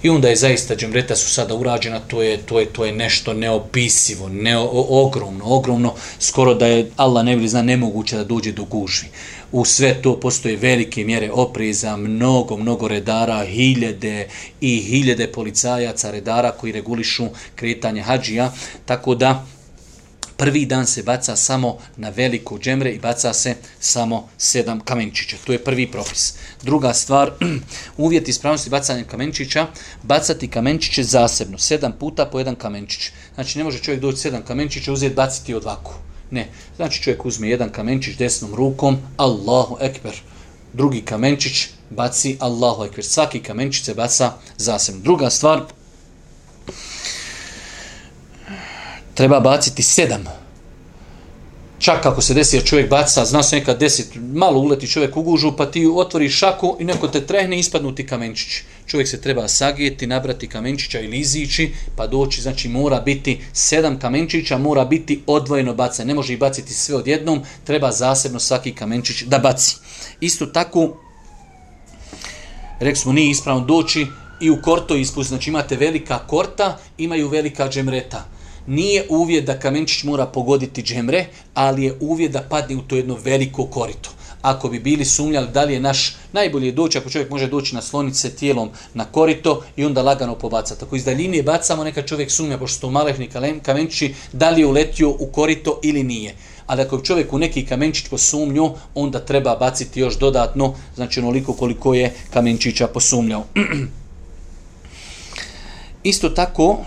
[0.02, 3.32] I onda je zaista džemreta su sada urađena, to je, to je, to je nešto
[3.32, 4.56] neopisivo, ne,
[4.88, 9.08] ogromno, ogromno, skoro da je Allah ne bili zna nemoguće da dođe do gužvi.
[9.52, 14.28] U sve to postoje velike mjere opreza, mnogo, mnogo redara, hiljede
[14.60, 18.52] i hiljede policajaca, redara koji regulišu kretanje hađija,
[18.86, 19.46] tako da
[20.36, 25.36] prvi dan se baca samo na veliko džemre i baca se samo sedam kamenčića.
[25.44, 26.34] To je prvi propis.
[26.62, 27.30] Druga stvar,
[27.96, 29.66] uvjet ispravnosti bacanja kamenčića,
[30.02, 33.10] bacati kamenčiće zasebno, sedam puta po jedan kamenčić.
[33.34, 35.94] Znači ne može čovjek doći sedam kamenčića, uzeti, baciti odvaku.
[36.30, 36.48] Ne.
[36.76, 40.22] Znači čovjek uzme jedan kamenčić desnom rukom, Allahu ekber.
[40.72, 43.04] Drugi kamenčić baci Allahu ekber.
[43.04, 45.00] Svaki kamenčić se baca zasebno.
[45.00, 45.62] Druga stvar,
[49.14, 50.24] treba baciti sedam.
[51.78, 55.52] Čak ako se desi, čovjek baca, zna se nekad deset, malo uleti čovjek u gužu,
[55.56, 58.62] pa ti otvori šaku i neko te trehne ispadnuti kamenčić.
[58.86, 64.58] Čovjek se treba sagijeti, nabrati kamenčića ili izići, pa doći, znači mora biti sedam kamenčića,
[64.58, 66.04] mora biti odvojeno baca.
[66.04, 69.76] Ne može ih baciti sve odjednom, treba zasebno svaki kamenčić da baci.
[70.20, 70.96] Isto tako,
[72.80, 74.06] rekli smo, nije ispravno doći
[74.40, 78.33] i u korto ispust, znači imate velika korta, imaju velika džemreta
[78.66, 83.18] nije uvjet da kamenčić mora pogoditi džemre, ali je uvjet da padne u to jedno
[83.24, 84.10] veliko korito.
[84.42, 87.82] Ako bi bili sumnjali da li je naš najbolje doći, ako čovjek može doći na
[87.82, 90.84] slonice tijelom na korito i onda lagano pobacati.
[90.84, 93.30] Ako iz daljine bacamo, neka čovjek sumnja, pošto su malehni
[93.62, 96.34] kamenčići, da li je uletio u korito ili nije.
[96.66, 101.52] Ali ako je čovjek u neki kamenčić posumnju, onda treba baciti još dodatno, znači onoliko
[101.52, 103.44] koliko je kamenčića posumnjao.
[106.02, 106.84] Isto tako,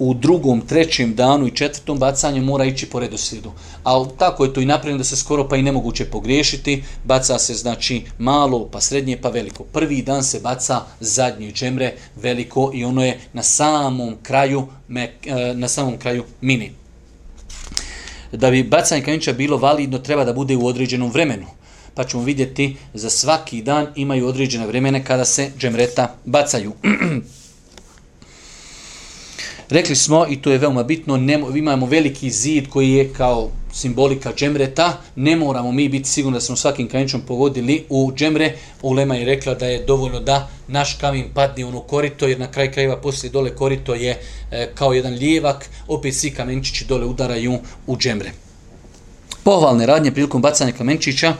[0.00, 3.52] u drugom, trećem danu i četvrtom bacanju mora ići po redoslijedu.
[3.84, 6.82] A tako je to i napravljeno da se skoro pa i nemoguće pogriješiti.
[7.04, 9.64] Baca se znači malo, pa srednje, pa veliko.
[9.64, 11.92] Prvi dan se baca zadnji džemre
[12.22, 16.72] veliko i ono je na samom kraju, me, e, na samom kraju mini.
[18.32, 21.46] Da bi bacanje kamenča bilo validno, treba da bude u određenom vremenu.
[21.94, 26.72] Pa ćemo vidjeti, za svaki dan imaju određene vremene kada se džemreta bacaju.
[29.70, 34.32] Rekli smo, i to je veoma bitno, nemo, imamo veliki zid koji je kao simbolika
[34.36, 38.52] džemreta, ne moramo mi biti sigurni da smo svakim kamenčom pogodili u džemre.
[38.82, 42.72] Ulema je rekla da je dovoljno da naš kamen padne ono korito, jer na kraj
[42.72, 44.18] krajeva poslije dole korito je
[44.50, 48.32] e, kao jedan lijevak, opet svi kamenčići dole udaraju u džemre.
[49.42, 51.34] Pohvalne radnje prilikom bacanja kamenčića,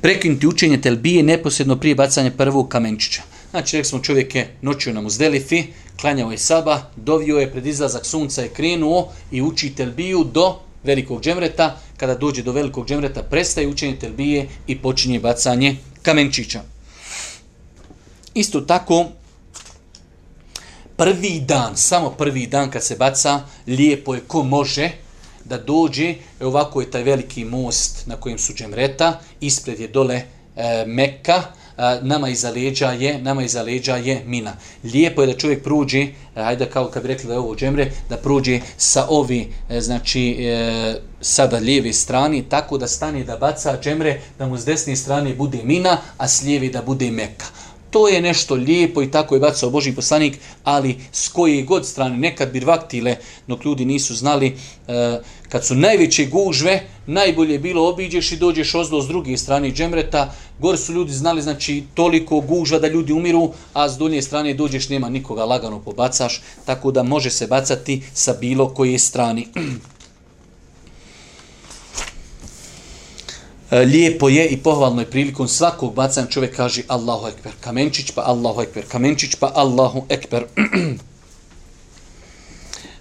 [0.00, 3.22] prekinuti učenje telbije neposredno prije bacanja prvog kamenčića.
[3.50, 5.64] Znači, rekli smo čovjek je noćio na muzdelifi,
[6.00, 11.22] klanjao je saba, dovio je pred izlazak sunca i krenuo i uči telbiju do velikog
[11.22, 11.76] džemreta.
[11.96, 16.62] Kada dođe do velikog džemreta, prestaje učenje telbije i počinje bacanje kamenčića.
[18.34, 19.06] Isto tako,
[20.96, 24.90] prvi dan, samo prvi dan kad se baca, lijepo je ko može
[25.44, 30.14] da dođe, e ovako je taj veliki most na kojem su džemreta, ispred je dole
[30.16, 31.42] e, Mekka,
[32.02, 34.56] nama iza leđa je, nama iza leđa je mina.
[34.84, 38.16] Lijepo je da čovjek pruđi, ajde kao kad bi rekli da je ovo džemre, da
[38.16, 44.20] pruđi sa ovi, e, znači, e, sada lijeve strani, tako da stane da baca džemre,
[44.38, 47.46] da mu s desne strane bude mina, a s lijeve da bude meka.
[47.90, 52.16] To je nešto lijepo i tako je bacao Boži poslanik, ali s koje god strane,
[52.16, 53.16] nekad birvaktile,
[53.46, 54.56] dok ljudi nisu znali,
[54.88, 60.34] e, kad su najveće gužve, najbolje bilo obiđeš i dođeš ozdo s druge strane džemreta,
[60.58, 64.88] gore su ljudi znali, znači, toliko gužva da ljudi umiru, a s dolje strane dođeš,
[64.88, 69.46] nema nikoga, lagano pobacaš, tako da može se bacati sa bilo koje strani.
[73.70, 78.22] E, lijepo je i pohvalno je prilikom svakog bacanja čovjek kaže Allahu ekber kamenčić pa
[78.22, 80.44] Allahu ekber kamenčić pa Allahu ekber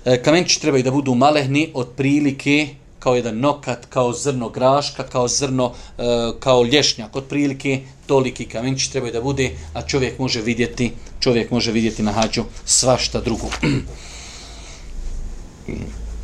[0.05, 2.67] e, kamenčići trebaju da budu malehni od prilike
[2.99, 6.03] kao jedan nokat, kao zrno graška, kao zrno, e,
[6.39, 11.71] kao lješnjak, od prilike toliki kamenčić trebaju da bude, a čovjek može vidjeti, čovjek može
[11.71, 13.49] vidjeti na hađu svašta drugo.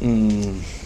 [0.02, 0.85] mm.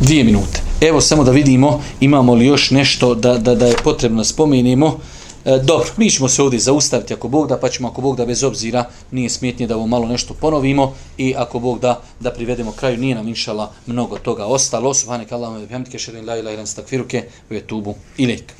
[0.00, 0.62] Dvije minute.
[0.80, 4.98] Evo samo da vidimo imamo li još nešto da, da, da je potrebno spomenimo.
[5.44, 8.26] E, dobro, mi ćemo se ovdje zaustaviti ako Bog da, pa ćemo ako Bog da
[8.26, 12.72] bez obzira nije smjetnije da ovo malo nešto ponovimo i ako Bog da, da privedemo
[12.72, 14.94] kraju, nije nam inšala mnogo toga ostalo.
[14.94, 18.59] Subhanak Allahumma bihamdike, šerin la ilaha illa anta astaghfiruke ve tubu ilaik.